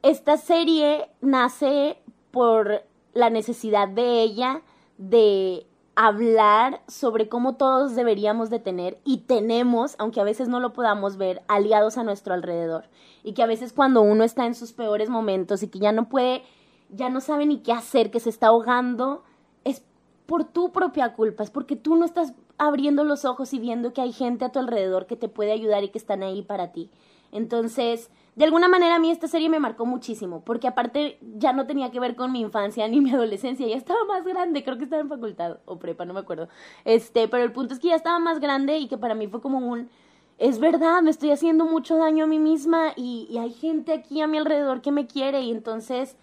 Esta 0.02 0.36
serie 0.36 1.10
nace 1.20 1.98
por 2.30 2.84
la 3.12 3.30
necesidad 3.30 3.88
de 3.88 4.22
ella 4.22 4.62
de 4.98 5.66
hablar 5.94 6.80
sobre 6.88 7.28
cómo 7.28 7.56
todos 7.56 7.94
deberíamos 7.94 8.50
de 8.50 8.58
tener 8.58 8.98
y 9.04 9.18
tenemos, 9.18 9.94
aunque 9.98 10.20
a 10.20 10.24
veces 10.24 10.48
no 10.48 10.60
lo 10.60 10.72
podamos 10.72 11.16
ver, 11.16 11.42
aliados 11.48 11.98
a 11.98 12.04
nuestro 12.04 12.34
alrededor. 12.34 12.84
Y 13.22 13.34
que 13.34 13.42
a 13.42 13.46
veces 13.46 13.72
cuando 13.72 14.00
uno 14.02 14.24
está 14.24 14.46
en 14.46 14.54
sus 14.54 14.72
peores 14.72 15.10
momentos 15.10 15.62
y 15.62 15.68
que 15.68 15.78
ya 15.78 15.92
no 15.92 16.08
puede, 16.08 16.42
ya 16.90 17.10
no 17.10 17.20
sabe 17.20 17.46
ni 17.46 17.58
qué 17.58 17.72
hacer, 17.72 18.10
que 18.10 18.20
se 18.20 18.30
está 18.30 18.48
ahogando, 18.48 19.22
es 19.64 19.82
por 20.26 20.44
tu 20.44 20.72
propia 20.72 21.12
culpa, 21.14 21.42
es 21.42 21.50
porque 21.50 21.76
tú 21.76 21.96
no 21.96 22.04
estás 22.04 22.32
abriendo 22.58 23.04
los 23.04 23.24
ojos 23.24 23.52
y 23.52 23.58
viendo 23.58 23.92
que 23.92 24.00
hay 24.00 24.12
gente 24.12 24.44
a 24.44 24.52
tu 24.52 24.58
alrededor 24.58 25.06
que 25.06 25.16
te 25.16 25.28
puede 25.28 25.52
ayudar 25.52 25.84
y 25.84 25.88
que 25.88 25.98
están 25.98 26.22
ahí 26.22 26.42
para 26.42 26.72
ti. 26.72 26.90
Entonces, 27.32 28.10
de 28.34 28.44
alguna 28.44 28.68
manera 28.68 28.96
a 28.96 28.98
mí 28.98 29.10
esta 29.10 29.28
serie 29.28 29.50
me 29.50 29.60
marcó 29.60 29.84
muchísimo, 29.84 30.42
porque 30.44 30.68
aparte 30.68 31.18
ya 31.36 31.52
no 31.52 31.66
tenía 31.66 31.90
que 31.90 32.00
ver 32.00 32.16
con 32.16 32.32
mi 32.32 32.40
infancia 32.40 32.88
ni 32.88 33.00
mi 33.00 33.10
adolescencia, 33.12 33.66
ya 33.66 33.76
estaba 33.76 34.04
más 34.06 34.24
grande, 34.24 34.64
creo 34.64 34.78
que 34.78 34.84
estaba 34.84 35.02
en 35.02 35.08
facultad 35.08 35.58
o 35.66 35.78
prepa, 35.78 36.04
no 36.04 36.14
me 36.14 36.20
acuerdo. 36.20 36.48
Este, 36.84 37.28
pero 37.28 37.44
el 37.44 37.52
punto 37.52 37.74
es 37.74 37.80
que 37.80 37.88
ya 37.88 37.96
estaba 37.96 38.18
más 38.18 38.40
grande 38.40 38.78
y 38.78 38.88
que 38.88 38.98
para 38.98 39.14
mí 39.14 39.26
fue 39.26 39.40
como 39.40 39.58
un 39.58 39.90
es 40.38 40.58
verdad, 40.58 41.02
me 41.02 41.10
estoy 41.10 41.30
haciendo 41.30 41.66
mucho 41.66 41.96
daño 41.96 42.24
a 42.24 42.26
mí 42.26 42.40
misma 42.40 42.94
y, 42.96 43.28
y 43.30 43.38
hay 43.38 43.52
gente 43.52 43.92
aquí 43.92 44.20
a 44.22 44.26
mi 44.26 44.38
alrededor 44.38 44.80
que 44.80 44.90
me 44.90 45.06
quiere. 45.06 45.42
Y 45.42 45.52
entonces 45.52 46.16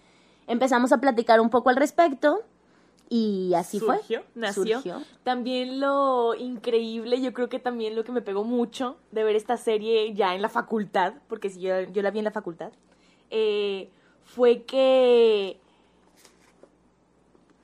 empezamos 0.46 0.92
a 0.92 0.98
platicar 0.98 1.40
un 1.40 1.48
poco 1.48 1.70
al 1.70 1.76
respecto 1.76 2.40
y 3.12 3.54
así 3.54 3.80
Surgió, 3.80 4.20
fue. 4.22 4.30
nació. 4.36 4.80
Surgió. 4.80 5.02
También 5.24 5.80
lo 5.80 6.36
increíble, 6.36 7.20
yo 7.20 7.32
creo 7.32 7.48
que 7.48 7.58
también 7.58 7.96
lo 7.96 8.04
que 8.04 8.12
me 8.12 8.22
pegó 8.22 8.44
mucho 8.44 8.98
de 9.10 9.24
ver 9.24 9.34
esta 9.34 9.56
serie 9.56 10.14
ya 10.14 10.36
en 10.36 10.42
la 10.42 10.48
facultad, 10.48 11.14
porque 11.28 11.50
si 11.50 11.60
yo, 11.60 11.80
yo 11.80 12.02
la 12.02 12.12
vi 12.12 12.20
en 12.20 12.24
la 12.24 12.30
facultad, 12.30 12.70
eh, 13.30 13.90
fue 14.22 14.62
que 14.62 15.58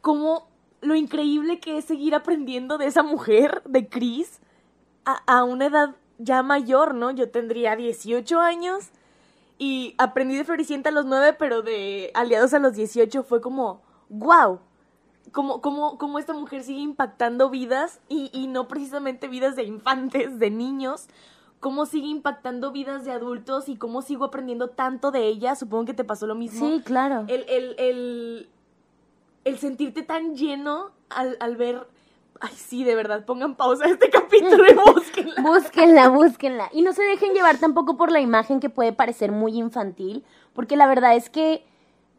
como 0.01 0.49
lo 0.81 0.97
increíble 0.97 1.61
que 1.61 1.79
es 1.79 1.85
seguir 1.85 2.17
aprendiendo 2.17 2.77
de 2.77 2.87
esa 2.87 3.05
mujer, 3.05 3.63
de 3.67 3.89
Chris, 3.89 4.41
a, 5.05 5.23
a 5.27 5.45
una 5.45 5.67
edad 5.67 5.95
ya 6.19 6.43
mayor, 6.43 6.93
¿no? 6.95 7.13
Yo 7.13 7.31
tendría 7.31 7.77
18 7.77 8.41
años 8.41 8.89
y 9.59 9.95
aprendí 9.99 10.37
de 10.37 10.45
Floricienta 10.45 10.89
a 10.89 10.93
los 10.93 11.07
9, 11.07 11.35
pero 11.39 11.63
de 11.63 12.11
Aliados 12.15 12.53
a 12.53 12.59
los 12.59 12.75
18 12.75 13.23
fue 13.23 13.41
como, 13.41 13.83
wow, 14.09 14.59
como, 15.33 15.61
como, 15.61 15.99
como 15.99 16.19
esta 16.19 16.33
mujer 16.33 16.63
sigue 16.63 16.81
impactando 16.81 17.51
vidas 17.51 18.01
y, 18.09 18.31
y 18.33 18.47
no 18.47 18.69
precisamente 18.69 19.29
vidas 19.29 19.57
de 19.57 19.65
infantes, 19.65 20.39
de 20.39 20.51
niños, 20.51 21.09
cómo 21.61 21.87
sigue 21.87 22.09
impactando 22.09 22.73
vidas 22.73 23.05
de 23.05 23.13
adultos 23.13 23.69
y 23.69 23.77
cómo 23.77 24.03
sigo 24.03 24.25
aprendiendo 24.25 24.69
tanto 24.69 25.11
de 25.11 25.27
ella. 25.27 25.55
Supongo 25.55 25.87
que 25.87 25.95
te 25.95 26.05
pasó 26.05 26.27
lo 26.27 26.35
mismo. 26.35 26.67
Sí, 26.67 26.83
claro. 26.85 27.25
El, 27.29 27.45
el, 27.49 27.75
el, 27.79 28.49
el 29.45 29.59
sentirte 29.59 30.03
tan 30.03 30.37
lleno 30.37 30.91
al, 31.11 31.37
al 31.41 31.57
ver... 31.57 31.87
Ay, 32.39 32.53
sí, 32.55 32.85
de 32.85 32.95
verdad, 32.95 33.25
pongan 33.25 33.55
pausa 33.55 33.87
a 33.87 33.89
este 33.89 34.11
capítulo 34.11 34.63
y 34.71 34.75
búsquenla. 34.93 35.43
Búsquenla, 35.43 36.09
búsquenla. 36.11 36.69
Y 36.71 36.83
no 36.83 36.93
se 36.93 37.03
dejen 37.03 37.33
llevar 37.33 37.57
tampoco 37.57 37.97
por 37.97 38.13
la 38.13 38.21
imagen 38.21 38.61
que 38.61 38.69
puede 38.69 38.93
parecer 38.93 39.33
muy 39.33 39.57
infantil, 39.57 40.23
porque 40.53 40.77
la 40.77 40.87
verdad 40.87 41.17
es 41.17 41.31
que 41.31 41.65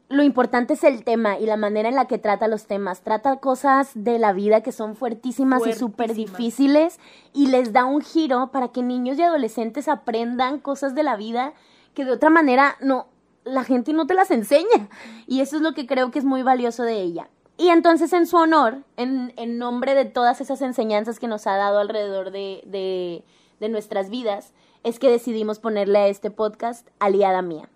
lo 0.09 0.23
importante 0.23 0.75
es 0.75 0.83
el 0.83 1.03
tema 1.03 1.37
y 1.37 1.45
la 1.45 1.57
manera 1.57 1.89
en 1.89 1.95
la 1.95 2.05
que 2.05 2.17
trata 2.17 2.47
los 2.47 2.65
temas. 2.65 3.01
Trata 3.01 3.37
cosas 3.37 3.91
de 3.93 4.19
la 4.19 4.31
vida 4.31 4.61
que 4.61 4.71
son 4.71 4.95
fuertísimas, 4.95 5.67
y 5.67 5.73
súper 5.73 6.13
difíciles 6.13 6.99
y 7.33 7.47
les 7.47 7.73
da 7.73 7.85
un 7.85 8.01
giro 8.01 8.49
para 8.51 8.69
que 8.69 8.81
niños 8.81 9.17
y 9.17 9.23
adolescentes 9.23 9.87
aprendan 9.87 10.59
cosas 10.59 10.95
de 10.95 11.03
la 11.03 11.17
vida 11.17 11.53
que 11.93 12.05
de 12.05 12.11
otra 12.11 12.29
manera 12.29 12.77
no, 12.79 13.07
la 13.43 13.63
gente 13.63 13.91
no 13.91 14.07
te 14.07 14.13
las 14.13 14.31
enseña. 14.31 14.87
Y 15.27 15.41
eso 15.41 15.57
es 15.57 15.61
lo 15.61 15.73
que 15.73 15.85
creo 15.85 16.11
que 16.11 16.19
es 16.19 16.25
muy 16.25 16.41
valioso 16.41 16.83
de 16.83 17.01
ella. 17.01 17.29
Y 17.57 17.69
entonces 17.69 18.13
en 18.13 18.27
su 18.27 18.37
honor, 18.37 18.83
en, 18.95 19.33
en 19.35 19.57
nombre 19.57 19.93
de 19.93 20.05
todas 20.05 20.39
esas 20.39 20.61
enseñanzas 20.61 21.19
que 21.19 21.27
nos 21.27 21.47
ha 21.47 21.57
dado 21.57 21.79
alrededor 21.79 22.31
de, 22.31 22.61
de, 22.65 23.23
de 23.59 23.69
nuestras 23.69 24.09
vidas, 24.09 24.53
es 24.83 24.99
que 24.99 25.09
decidimos 25.09 25.59
ponerle 25.59 25.97
a 25.99 26.07
este 26.07 26.31
podcast 26.31 26.87
Aliada 26.99 27.41
Mía. 27.41 27.67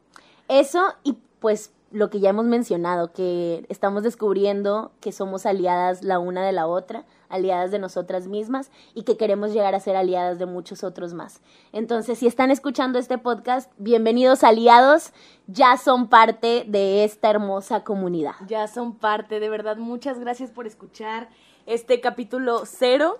Eso 0.47 0.93
y 1.03 1.17
pues 1.39 1.73
lo 1.91 2.09
que 2.09 2.19
ya 2.19 2.29
hemos 2.29 2.45
mencionado, 2.45 3.11
que 3.11 3.65
estamos 3.69 4.03
descubriendo 4.03 4.91
que 5.01 5.11
somos 5.11 5.45
aliadas 5.45 6.03
la 6.03 6.19
una 6.19 6.45
de 6.45 6.53
la 6.53 6.67
otra, 6.67 7.05
aliadas 7.29 7.71
de 7.71 7.79
nosotras 7.79 8.27
mismas 8.27 8.71
y 8.93 9.03
que 9.03 9.17
queremos 9.17 9.53
llegar 9.53 9.75
a 9.75 9.79
ser 9.79 9.95
aliadas 9.95 10.39
de 10.39 10.45
muchos 10.45 10.83
otros 10.83 11.13
más. 11.13 11.41
Entonces, 11.73 12.19
si 12.19 12.27
están 12.27 12.49
escuchando 12.49 12.97
este 12.97 13.17
podcast, 13.17 13.71
bienvenidos 13.77 14.43
aliados, 14.43 15.11
ya 15.47 15.77
son 15.77 16.07
parte 16.07 16.63
de 16.67 17.03
esta 17.03 17.29
hermosa 17.29 17.83
comunidad. 17.83 18.35
Ya 18.47 18.67
son 18.67 18.95
parte, 18.95 19.39
de 19.39 19.49
verdad, 19.49 19.77
muchas 19.77 20.19
gracias 20.19 20.51
por 20.51 20.67
escuchar 20.67 21.29
este 21.65 21.99
capítulo 21.99 22.63
cero. 22.65 23.19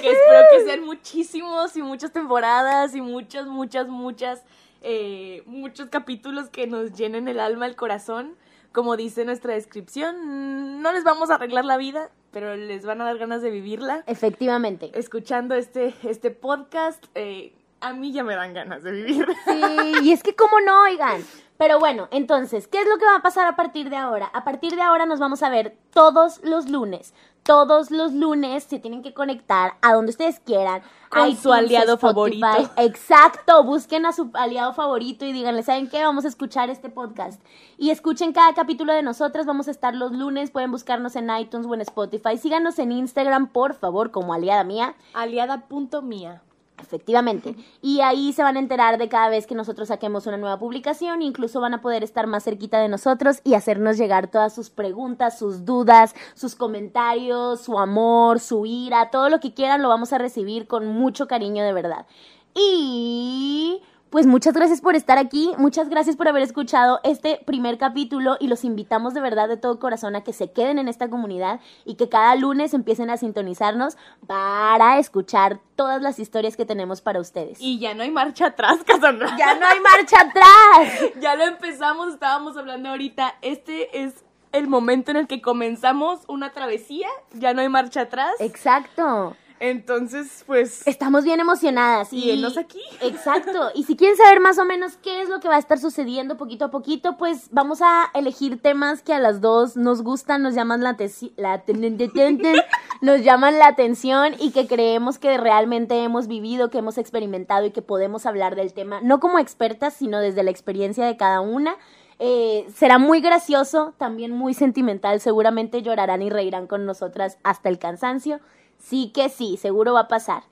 Que 0.00 0.12
espero 0.12 0.40
que 0.52 0.64
sean 0.64 0.84
muchísimos 0.84 1.76
y 1.76 1.82
muchas 1.82 2.12
temporadas 2.12 2.94
y 2.94 3.02
muchas, 3.02 3.46
muchas, 3.46 3.88
muchas, 3.88 4.42
eh, 4.82 5.42
muchos 5.46 5.88
capítulos 5.88 6.48
que 6.48 6.66
nos 6.66 6.92
llenen 6.92 7.28
el 7.28 7.40
alma, 7.40 7.66
el 7.66 7.76
corazón. 7.76 8.34
Como 8.72 8.96
dice 8.96 9.24
nuestra 9.24 9.54
descripción, 9.54 10.82
no 10.82 10.92
les 10.92 11.02
vamos 11.02 11.30
a 11.30 11.36
arreglar 11.36 11.64
la 11.64 11.78
vida, 11.78 12.10
pero 12.30 12.54
les 12.54 12.84
van 12.84 13.00
a 13.00 13.04
dar 13.04 13.18
ganas 13.18 13.42
de 13.42 13.50
vivirla. 13.50 14.04
Efectivamente. 14.06 14.90
Escuchando 14.94 15.54
este, 15.54 15.94
este 16.02 16.30
podcast, 16.30 17.04
eh, 17.14 17.54
a 17.80 17.92
mí 17.92 18.12
ya 18.12 18.24
me 18.24 18.34
dan 18.34 18.52
ganas 18.54 18.82
de 18.82 18.92
vivir. 18.92 19.26
Sí, 19.44 19.92
y 20.02 20.12
es 20.12 20.22
que 20.22 20.34
cómo 20.34 20.60
no, 20.60 20.82
oigan. 20.82 21.22
Pero 21.56 21.80
bueno, 21.80 22.08
entonces, 22.12 22.68
¿qué 22.68 22.80
es 22.80 22.88
lo 22.88 22.98
que 22.98 23.04
va 23.04 23.16
a 23.16 23.22
pasar 23.22 23.46
a 23.48 23.56
partir 23.56 23.90
de 23.90 23.96
ahora? 23.96 24.30
A 24.32 24.44
partir 24.44 24.76
de 24.76 24.82
ahora 24.82 25.06
nos 25.06 25.18
vamos 25.18 25.42
a 25.42 25.50
ver 25.50 25.76
todos 25.92 26.40
los 26.44 26.68
lunes. 26.68 27.14
Todos 27.48 27.90
los 27.90 28.12
lunes 28.12 28.64
se 28.64 28.78
tienen 28.78 29.02
que 29.02 29.14
conectar 29.14 29.78
a 29.80 29.94
donde 29.94 30.10
ustedes 30.10 30.38
quieran. 30.38 30.82
Con 31.08 31.34
su 31.34 31.50
aliado 31.50 31.96
favorito. 31.96 32.46
Exacto, 32.76 33.64
busquen 33.64 34.04
a 34.04 34.12
su 34.12 34.30
aliado 34.34 34.74
favorito 34.74 35.24
y 35.24 35.32
díganle, 35.32 35.62
¿saben 35.62 35.88
qué? 35.88 36.04
Vamos 36.04 36.26
a 36.26 36.28
escuchar 36.28 36.68
este 36.68 36.90
podcast. 36.90 37.42
Y 37.78 37.88
escuchen 37.88 38.34
cada 38.34 38.52
capítulo 38.52 38.92
de 38.92 39.02
nosotras, 39.02 39.46
vamos 39.46 39.66
a 39.66 39.70
estar 39.70 39.94
los 39.94 40.12
lunes, 40.12 40.50
pueden 40.50 40.70
buscarnos 40.70 41.16
en 41.16 41.34
iTunes 41.34 41.66
o 41.66 41.72
en 41.72 41.80
Spotify. 41.80 42.36
Síganos 42.36 42.78
en 42.78 42.92
Instagram, 42.92 43.48
por 43.48 43.72
favor, 43.72 44.10
como 44.10 44.34
aliada 44.34 44.62
mía. 44.62 44.94
Aliada.mía. 45.14 46.42
Efectivamente. 46.80 47.56
Y 47.82 48.00
ahí 48.00 48.32
se 48.32 48.42
van 48.42 48.56
a 48.56 48.60
enterar 48.60 48.98
de 48.98 49.08
cada 49.08 49.28
vez 49.28 49.46
que 49.46 49.54
nosotros 49.54 49.88
saquemos 49.88 50.26
una 50.26 50.36
nueva 50.36 50.58
publicación. 50.58 51.22
Incluso 51.22 51.60
van 51.60 51.74
a 51.74 51.80
poder 51.80 52.04
estar 52.04 52.26
más 52.26 52.44
cerquita 52.44 52.78
de 52.78 52.88
nosotros 52.88 53.40
y 53.44 53.54
hacernos 53.54 53.98
llegar 53.98 54.30
todas 54.30 54.54
sus 54.54 54.70
preguntas, 54.70 55.38
sus 55.38 55.64
dudas, 55.64 56.14
sus 56.34 56.54
comentarios, 56.54 57.60
su 57.60 57.78
amor, 57.78 58.40
su 58.40 58.64
ira, 58.64 59.10
todo 59.10 59.28
lo 59.28 59.40
que 59.40 59.54
quieran 59.54 59.82
lo 59.82 59.88
vamos 59.88 60.12
a 60.12 60.18
recibir 60.18 60.66
con 60.66 60.86
mucho 60.86 61.26
cariño 61.26 61.64
de 61.64 61.72
verdad. 61.72 62.06
Y 62.54 63.82
pues 64.10 64.26
muchas 64.26 64.54
gracias 64.54 64.80
por 64.80 64.96
estar 64.96 65.18
aquí, 65.18 65.52
muchas 65.58 65.88
gracias 65.88 66.16
por 66.16 66.28
haber 66.28 66.42
escuchado 66.42 67.00
este 67.04 67.40
primer 67.44 67.78
capítulo 67.78 68.36
y 68.40 68.48
los 68.48 68.64
invitamos 68.64 69.14
de 69.14 69.20
verdad 69.20 69.48
de 69.48 69.56
todo 69.56 69.78
corazón 69.78 70.16
a 70.16 70.24
que 70.24 70.32
se 70.32 70.50
queden 70.50 70.78
en 70.78 70.88
esta 70.88 71.08
comunidad 71.08 71.60
y 71.84 71.94
que 71.96 72.08
cada 72.08 72.34
lunes 72.34 72.74
empiecen 72.74 73.10
a 73.10 73.16
sintonizarnos 73.16 73.96
para 74.26 74.98
escuchar 74.98 75.60
todas 75.76 76.02
las 76.02 76.18
historias 76.18 76.56
que 76.56 76.64
tenemos 76.64 77.00
para 77.00 77.20
ustedes. 77.20 77.60
Y 77.60 77.78
ya 77.78 77.94
no 77.94 78.02
hay 78.02 78.10
marcha 78.10 78.46
atrás, 78.46 78.78
Cassandra. 78.86 79.36
ya 79.36 79.54
no 79.54 79.66
hay 79.66 79.80
marcha 79.80 80.20
atrás. 80.20 81.12
ya 81.20 81.34
lo 81.36 81.44
empezamos, 81.44 82.12
estábamos 82.12 82.56
hablando 82.56 82.88
ahorita. 82.88 83.34
Este 83.42 84.04
es 84.04 84.24
el 84.52 84.66
momento 84.66 85.10
en 85.10 85.18
el 85.18 85.26
que 85.26 85.42
comenzamos 85.42 86.20
una 86.26 86.52
travesía, 86.52 87.08
ya 87.34 87.52
no 87.52 87.60
hay 87.60 87.68
marcha 87.68 88.02
atrás. 88.02 88.32
Exacto. 88.40 89.36
Entonces, 89.60 90.44
pues, 90.46 90.86
Estamos 90.86 91.24
bien 91.24 91.40
emocionadas. 91.40 92.12
y 92.12 92.44
aquí. 92.58 92.80
Exacto. 93.00 93.70
Y 93.74 93.84
si 93.84 93.96
quieren 93.96 94.16
saber 94.16 94.40
más 94.40 94.58
o 94.58 94.64
menos 94.64 94.96
qué 94.96 95.22
es 95.22 95.28
lo 95.28 95.40
que 95.40 95.48
va 95.48 95.56
a 95.56 95.58
estar 95.58 95.78
sucediendo 95.78 96.36
poquito 96.36 96.66
a 96.66 96.70
poquito, 96.70 97.16
pues 97.16 97.48
vamos 97.50 97.80
a 97.82 98.10
elegir 98.14 98.60
temas 98.60 99.02
que 99.02 99.12
a 99.12 99.20
las 99.20 99.40
dos 99.40 99.76
nos 99.76 100.02
gustan, 100.02 100.42
nos 100.42 100.54
llaman 100.54 100.82
la, 100.82 100.96
la 101.36 101.62
nos 103.00 103.22
llaman 103.22 103.58
la 103.58 103.68
atención 103.68 104.34
y 104.38 104.50
que 104.50 104.66
creemos 104.66 105.18
que 105.18 105.36
realmente 105.38 106.02
hemos 106.02 106.28
vivido, 106.28 106.70
que 106.70 106.78
hemos 106.78 106.98
experimentado 106.98 107.66
y 107.66 107.70
que 107.70 107.82
podemos 107.82 108.26
hablar 108.26 108.56
del 108.56 108.72
tema, 108.72 109.00
no 109.02 109.20
como 109.20 109.38
expertas, 109.38 109.94
sino 109.94 110.20
desde 110.20 110.42
la 110.42 110.50
experiencia 110.50 111.06
de 111.06 111.16
cada 111.16 111.40
una. 111.40 111.76
Eh, 112.20 112.66
será 112.74 112.98
muy 112.98 113.20
gracioso, 113.20 113.94
también 113.96 114.32
muy 114.32 114.52
sentimental, 114.52 115.20
seguramente 115.20 115.82
llorarán 115.82 116.22
y 116.22 116.30
reirán 116.30 116.66
con 116.66 116.84
nosotras 116.84 117.38
hasta 117.44 117.68
el 117.68 117.78
cansancio. 117.78 118.40
Sí 118.78 119.10
que 119.14 119.28
sí, 119.28 119.56
seguro 119.56 119.94
va 119.94 120.00
a 120.00 120.08
pasar. 120.08 120.44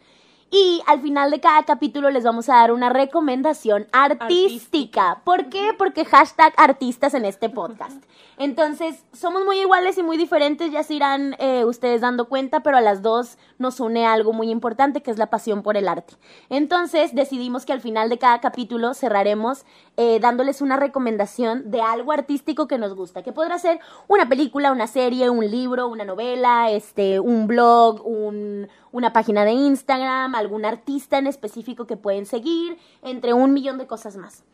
Y 0.50 0.82
al 0.86 1.00
final 1.00 1.30
de 1.30 1.40
cada 1.40 1.64
capítulo 1.64 2.10
les 2.10 2.24
vamos 2.24 2.48
a 2.48 2.54
dar 2.56 2.72
una 2.72 2.88
recomendación 2.88 3.88
artística. 3.92 5.20
¿Por 5.24 5.48
qué? 5.48 5.72
Porque 5.76 6.04
hashtag 6.04 6.54
artistas 6.56 7.14
en 7.14 7.24
este 7.24 7.48
podcast. 7.48 8.02
Entonces, 8.38 9.02
somos 9.14 9.46
muy 9.46 9.60
iguales 9.60 9.96
y 9.96 10.02
muy 10.02 10.18
diferentes, 10.18 10.70
ya 10.70 10.82
se 10.82 10.92
irán 10.92 11.36
eh, 11.38 11.64
ustedes 11.64 12.02
dando 12.02 12.28
cuenta, 12.28 12.60
pero 12.60 12.76
a 12.76 12.82
las 12.82 13.00
dos 13.00 13.38
nos 13.58 13.80
une 13.80 14.04
algo 14.04 14.34
muy 14.34 14.50
importante, 14.50 15.02
que 15.02 15.10
es 15.10 15.16
la 15.16 15.30
pasión 15.30 15.62
por 15.62 15.78
el 15.78 15.88
arte. 15.88 16.14
Entonces, 16.50 17.14
decidimos 17.14 17.64
que 17.64 17.72
al 17.72 17.80
final 17.80 18.10
de 18.10 18.18
cada 18.18 18.42
capítulo 18.42 18.92
cerraremos 18.92 19.64
eh, 19.96 20.20
dándoles 20.20 20.60
una 20.60 20.76
recomendación 20.76 21.70
de 21.70 21.80
algo 21.80 22.12
artístico 22.12 22.68
que 22.68 22.76
nos 22.76 22.94
gusta, 22.94 23.22
que 23.22 23.32
podrá 23.32 23.58
ser 23.58 23.80
una 24.06 24.28
película, 24.28 24.70
una 24.70 24.86
serie, 24.86 25.30
un 25.30 25.50
libro, 25.50 25.88
una 25.88 26.04
novela, 26.04 26.70
este, 26.70 27.18
un 27.20 27.46
blog, 27.46 28.06
un, 28.06 28.68
una 28.92 29.14
página 29.14 29.46
de 29.46 29.52
Instagram, 29.52 30.34
algún 30.34 30.66
artista 30.66 31.16
en 31.16 31.26
específico 31.26 31.86
que 31.86 31.96
pueden 31.96 32.26
seguir, 32.26 32.76
entre 33.00 33.32
un 33.32 33.54
millón 33.54 33.78
de 33.78 33.86
cosas 33.86 34.18
más. 34.18 34.44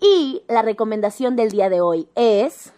Y 0.00 0.42
la 0.48 0.62
recomendación 0.62 1.36
del 1.36 1.50
día 1.50 1.68
de 1.68 1.80
hoy 1.80 2.08
es... 2.16 2.72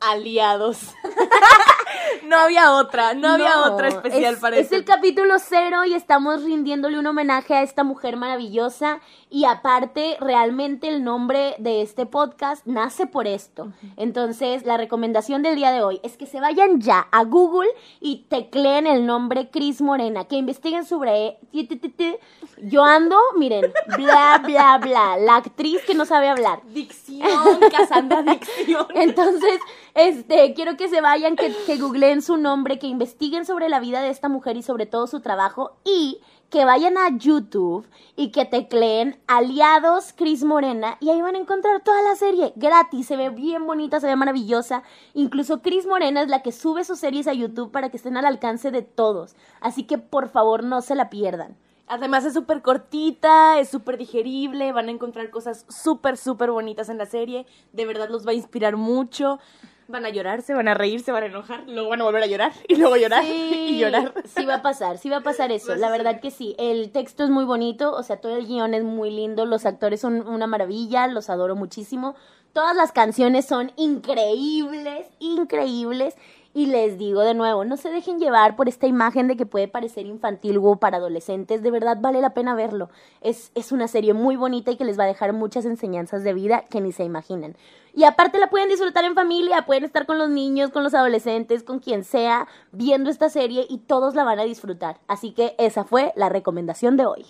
aliados. 0.00 0.94
no 2.24 2.36
había 2.36 2.72
otra, 2.72 3.14
no, 3.14 3.28
había 3.28 3.60
otra 3.62 3.88
especial 3.88 4.34
es, 4.34 4.40
para 4.40 4.56
Es 4.56 4.64
este. 4.64 4.76
el 4.76 4.84
capítulo 4.84 5.38
cero 5.38 5.84
y 5.84 5.94
estamos 5.94 6.42
rindiéndole 6.42 6.98
un 6.98 7.06
homenaje 7.06 7.54
a 7.54 7.62
esta 7.62 7.84
mujer 7.84 8.16
maravillosa 8.16 9.00
y 9.36 9.44
aparte 9.44 10.16
realmente 10.18 10.88
el 10.88 11.04
nombre 11.04 11.56
de 11.58 11.82
este 11.82 12.06
podcast 12.06 12.64
nace 12.64 13.06
por 13.06 13.26
esto. 13.26 13.70
Entonces 13.98 14.64
la 14.64 14.78
recomendación 14.78 15.42
del 15.42 15.56
día 15.56 15.72
de 15.72 15.82
hoy 15.82 16.00
es 16.02 16.16
que 16.16 16.24
se 16.24 16.40
vayan 16.40 16.80
ya 16.80 17.06
a 17.12 17.22
Google 17.24 17.68
y 18.00 18.24
tecleen 18.30 18.86
el 18.86 19.04
nombre 19.04 19.50
Cris 19.50 19.82
Morena, 19.82 20.24
que 20.24 20.36
investiguen 20.36 20.86
sobre... 20.86 21.36
ti. 21.52 22.16
Yo 22.62 22.82
ando, 22.82 23.18
miren, 23.36 23.70
bla, 23.98 24.40
bla, 24.42 24.78
bla, 24.78 25.18
la 25.18 25.36
actriz 25.36 25.82
que 25.86 25.94
no 25.94 26.06
sabe 26.06 26.30
hablar. 26.30 26.62
Dicción 26.68 27.26
adicción, 27.26 27.70
Cassandra 27.70 28.18
adicción. 28.26 28.86
Entonces, 28.94 29.60
este, 29.94 30.54
quiero 30.54 30.78
que 30.78 30.88
se 30.88 31.02
vayan, 31.02 31.36
que, 31.36 31.54
que 31.66 31.76
googleen 31.76 32.22
su 32.22 32.38
nombre, 32.38 32.78
que 32.78 32.86
investiguen 32.86 33.44
sobre 33.44 33.68
la 33.68 33.80
vida 33.80 34.00
de 34.00 34.08
esta 34.08 34.30
mujer 34.30 34.56
y 34.56 34.62
sobre 34.62 34.86
todo 34.86 35.06
su 35.06 35.20
trabajo 35.20 35.76
y 35.84 36.20
que 36.50 36.64
vayan 36.64 36.96
a 36.96 37.16
YouTube 37.16 37.86
y 38.14 38.30
que 38.30 38.44
tecleen 38.44 39.18
Aliados 39.28 40.12
Cris 40.12 40.44
Morena 40.44 40.98
y 41.00 41.10
ahí 41.10 41.20
van 41.20 41.34
a 41.34 41.38
encontrar 41.38 41.82
toda 41.82 42.00
la 42.02 42.14
serie 42.14 42.52
gratis, 42.54 43.08
se 43.08 43.16
ve 43.16 43.30
bien 43.30 43.66
bonita, 43.66 43.98
se 43.98 44.06
ve 44.06 44.14
maravillosa. 44.14 44.84
Incluso 45.14 45.62
Cris 45.62 45.84
Morena 45.84 46.22
es 46.22 46.28
la 46.28 46.42
que 46.42 46.52
sube 46.52 46.84
sus 46.84 47.00
series 47.00 47.26
a 47.26 47.32
YouTube 47.32 47.72
para 47.72 47.90
que 47.90 47.96
estén 47.96 48.16
al 48.16 48.24
alcance 48.24 48.70
de 48.70 48.82
todos. 48.82 49.34
Así 49.60 49.82
que 49.82 49.98
por 49.98 50.28
favor 50.28 50.62
no 50.62 50.80
se 50.80 50.94
la 50.94 51.10
pierdan. 51.10 51.56
Además 51.88 52.24
es 52.24 52.34
súper 52.34 52.62
cortita, 52.62 53.58
es 53.58 53.68
súper 53.68 53.96
digerible, 53.96 54.72
van 54.72 54.88
a 54.88 54.92
encontrar 54.92 55.30
cosas 55.30 55.66
súper, 55.68 56.16
súper 56.16 56.52
bonitas 56.52 56.88
en 56.88 56.98
la 56.98 57.06
serie, 57.06 57.46
de 57.72 57.86
verdad 57.86 58.08
los 58.08 58.26
va 58.26 58.30
a 58.30 58.34
inspirar 58.34 58.76
mucho. 58.76 59.40
Van 59.88 60.04
a 60.04 60.10
llorar, 60.10 60.42
se 60.42 60.52
van 60.52 60.66
a 60.66 60.74
reír, 60.74 61.00
se 61.00 61.12
van 61.12 61.22
a 61.22 61.26
enojar, 61.26 61.62
luego 61.68 61.90
van 61.90 62.00
a 62.00 62.04
volver 62.04 62.22
a 62.22 62.26
llorar 62.26 62.52
y 62.66 62.74
luego 62.74 62.96
llorar 62.96 63.24
y 63.26 63.78
llorar. 63.78 64.12
Sí 64.24 64.44
va 64.44 64.56
a 64.56 64.62
pasar, 64.62 64.98
sí 64.98 65.08
va 65.08 65.18
a 65.18 65.22
pasar 65.22 65.52
eso. 65.52 65.74
La 65.76 65.90
verdad 65.90 66.20
que 66.20 66.30
sí. 66.30 66.56
El 66.58 66.90
texto 66.90 67.22
es 67.22 67.30
muy 67.30 67.44
bonito, 67.44 67.92
o 67.92 68.02
sea, 68.02 68.16
todo 68.16 68.36
el 68.36 68.46
guion 68.46 68.74
es 68.74 68.82
muy 68.82 69.10
lindo, 69.10 69.46
los 69.46 69.64
actores 69.64 70.00
son 70.00 70.26
una 70.26 70.46
maravilla, 70.46 71.06
los 71.06 71.30
adoro 71.30 71.54
muchísimo. 71.54 72.16
Todas 72.52 72.74
las 72.74 72.90
canciones 72.90 73.46
son 73.46 73.70
increíbles, 73.76 75.06
increíbles. 75.18 76.16
Y 76.56 76.64
les 76.64 76.96
digo 76.96 77.20
de 77.20 77.34
nuevo, 77.34 77.66
no 77.66 77.76
se 77.76 77.90
dejen 77.90 78.18
llevar 78.18 78.56
por 78.56 78.66
esta 78.66 78.86
imagen 78.86 79.28
de 79.28 79.36
que 79.36 79.44
puede 79.44 79.68
parecer 79.68 80.06
infantil 80.06 80.58
o 80.62 80.76
para 80.76 80.96
adolescentes. 80.96 81.62
De 81.62 81.70
verdad 81.70 81.98
vale 82.00 82.22
la 82.22 82.32
pena 82.32 82.54
verlo. 82.54 82.88
Es, 83.20 83.52
es 83.54 83.72
una 83.72 83.88
serie 83.88 84.14
muy 84.14 84.36
bonita 84.36 84.70
y 84.70 84.76
que 84.78 84.86
les 84.86 84.98
va 84.98 85.04
a 85.04 85.06
dejar 85.06 85.34
muchas 85.34 85.66
enseñanzas 85.66 86.24
de 86.24 86.32
vida 86.32 86.64
que 86.70 86.80
ni 86.80 86.92
se 86.92 87.04
imaginan. 87.04 87.56
Y 87.92 88.04
aparte 88.04 88.38
la 88.38 88.48
pueden 88.48 88.70
disfrutar 88.70 89.04
en 89.04 89.14
familia, 89.14 89.66
pueden 89.66 89.84
estar 89.84 90.06
con 90.06 90.16
los 90.16 90.30
niños, 90.30 90.70
con 90.70 90.82
los 90.82 90.94
adolescentes, 90.94 91.62
con 91.62 91.78
quien 91.78 92.04
sea, 92.04 92.48
viendo 92.72 93.10
esta 93.10 93.28
serie 93.28 93.66
y 93.68 93.76
todos 93.76 94.14
la 94.14 94.24
van 94.24 94.38
a 94.38 94.44
disfrutar. 94.44 94.98
Así 95.08 95.32
que 95.32 95.56
esa 95.58 95.84
fue 95.84 96.14
la 96.16 96.30
recomendación 96.30 96.96
de 96.96 97.04
hoy. 97.04 97.26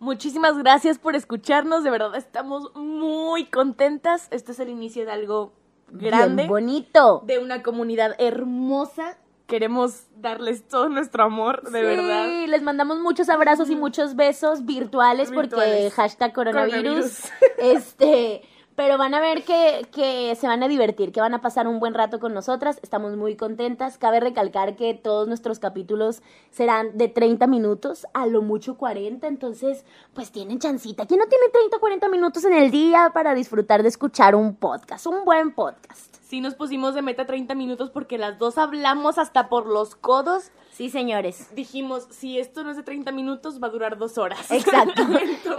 Muchísimas 0.00 0.58
gracias 0.58 0.98
por 0.98 1.16
escucharnos, 1.16 1.82
de 1.82 1.90
verdad 1.90 2.14
estamos 2.14 2.74
muy 2.74 3.46
contentas. 3.46 4.28
Este 4.30 4.52
es 4.52 4.60
el 4.60 4.68
inicio 4.68 5.06
de 5.06 5.12
algo 5.12 5.52
grande. 5.92 6.42
Bien 6.42 6.48
bonito. 6.48 7.22
De 7.26 7.38
una 7.38 7.62
comunidad 7.62 8.14
hermosa. 8.18 9.16
Queremos 9.46 10.04
darles 10.16 10.68
todo 10.68 10.88
nuestro 10.88 11.24
amor, 11.24 11.62
de 11.68 11.80
sí, 11.80 11.86
verdad. 11.86 12.46
les 12.46 12.62
mandamos 12.62 13.00
muchos 13.00 13.28
abrazos 13.28 13.68
y 13.68 13.74
muchos 13.74 14.14
besos 14.14 14.64
virtuales, 14.64 15.32
porque 15.32 15.90
hashtag 15.90 16.32
coronavirus. 16.32 16.76
Coronavirus. 16.78 17.30
este, 17.58 18.42
pero 18.76 18.96
van 18.96 19.14
a 19.14 19.20
ver 19.20 19.44
que, 19.44 19.86
que 19.92 20.34
se 20.36 20.46
van 20.46 20.62
a 20.62 20.68
divertir, 20.68 21.12
que 21.12 21.20
van 21.20 21.34
a 21.34 21.40
pasar 21.40 21.66
un 21.66 21.80
buen 21.80 21.94
rato 21.94 22.18
con 22.20 22.32
nosotras. 22.32 22.78
Estamos 22.82 23.16
muy 23.16 23.36
contentas. 23.36 23.98
Cabe 23.98 24.20
recalcar 24.20 24.76
que 24.76 24.94
todos 24.94 25.28
nuestros 25.28 25.58
capítulos 25.58 26.22
serán 26.50 26.96
de 26.96 27.08
30 27.08 27.46
minutos, 27.46 28.06
a 28.14 28.26
lo 28.26 28.42
mucho 28.42 28.76
40. 28.76 29.26
Entonces, 29.26 29.84
pues 30.14 30.30
tienen 30.30 30.58
chancita. 30.58 31.06
¿Quién 31.06 31.20
no 31.20 31.26
tiene 31.26 31.48
30 31.52 31.76
o 31.76 31.80
40 31.80 32.08
minutos 32.08 32.44
en 32.44 32.54
el 32.54 32.70
día 32.70 33.10
para 33.12 33.34
disfrutar 33.34 33.82
de 33.82 33.88
escuchar 33.88 34.34
un 34.34 34.54
podcast? 34.54 35.06
Un 35.06 35.24
buen 35.24 35.52
podcast. 35.52 36.19
Sí 36.30 36.40
nos 36.40 36.54
pusimos 36.54 36.94
de 36.94 37.02
meta 37.02 37.26
30 37.26 37.56
minutos 37.56 37.90
porque 37.90 38.16
las 38.16 38.38
dos 38.38 38.56
hablamos 38.56 39.18
hasta 39.18 39.48
por 39.48 39.66
los 39.66 39.96
codos. 39.96 40.52
Sí, 40.70 40.88
señores. 40.88 41.52
Dijimos, 41.56 42.06
si 42.10 42.38
esto 42.38 42.62
no 42.62 42.70
es 42.70 42.76
de 42.76 42.84
30 42.84 43.10
minutos, 43.10 43.60
va 43.60 43.66
a 43.66 43.70
durar 43.70 43.98
dos 43.98 44.16
horas. 44.16 44.48
Exacto. 44.52 45.02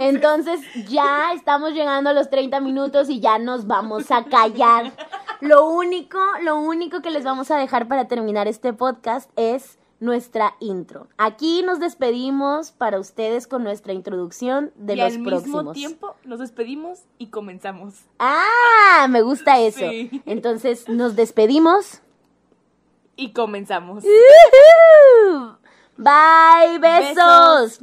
Entonces 0.00 0.88
ya 0.88 1.34
estamos 1.34 1.74
llegando 1.74 2.08
a 2.08 2.14
los 2.14 2.30
30 2.30 2.58
minutos 2.60 3.10
y 3.10 3.20
ya 3.20 3.38
nos 3.38 3.66
vamos 3.66 4.10
a 4.10 4.24
callar. 4.24 4.92
Lo 5.42 5.68
único, 5.68 6.18
lo 6.40 6.58
único 6.58 7.02
que 7.02 7.10
les 7.10 7.22
vamos 7.22 7.50
a 7.50 7.58
dejar 7.58 7.86
para 7.86 8.08
terminar 8.08 8.48
este 8.48 8.72
podcast 8.72 9.30
es 9.36 9.78
nuestra 10.02 10.56
intro. 10.58 11.06
Aquí 11.16 11.62
nos 11.62 11.78
despedimos 11.78 12.72
para 12.72 12.98
ustedes 12.98 13.46
con 13.46 13.62
nuestra 13.62 13.92
introducción 13.92 14.72
de 14.74 14.94
y 14.94 14.96
los 14.96 15.14
al 15.14 15.22
próximos. 15.22 15.64
mismo 15.64 15.72
tiempo 15.72 16.16
nos 16.24 16.40
despedimos 16.40 17.04
y 17.18 17.28
comenzamos. 17.28 17.94
Ah, 18.18 19.06
me 19.08 19.22
gusta 19.22 19.60
eso. 19.60 19.88
Sí. 19.88 20.20
Entonces 20.26 20.88
nos 20.88 21.14
despedimos. 21.14 22.00
Y 23.14 23.32
comenzamos. 23.32 24.02
Bye, 25.96 26.78
besos. 26.80 27.78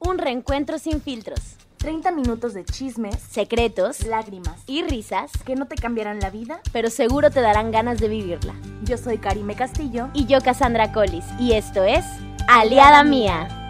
Un 0.00 0.18
reencuentro 0.18 0.78
sin 0.78 1.00
filtros, 1.00 1.56
30 1.82 2.12
minutos 2.12 2.54
de 2.54 2.64
chismes, 2.64 3.16
secretos 3.16 4.06
lágrimas 4.06 4.62
y 4.68 4.82
risas, 4.82 5.32
que 5.44 5.56
no 5.56 5.66
te 5.66 5.74
cambiarán 5.74 6.20
la 6.20 6.30
vida. 6.30 6.60
pero 6.72 6.90
seguro 6.90 7.30
te 7.30 7.40
darán 7.40 7.72
ganas 7.72 7.98
de 7.98 8.08
vivirla. 8.08 8.54
Yo 8.84 8.96
soy 8.96 9.18
Karime 9.18 9.56
Castillo. 9.56 10.08
Y 10.14 10.26
yo, 10.26 10.40
Cassandra 10.40 10.92
Collis, 10.92 11.24
y 11.40 11.52
esto 11.52 11.82
es 11.82 12.04
Aliada 12.48 13.02
Mía. 13.02 13.61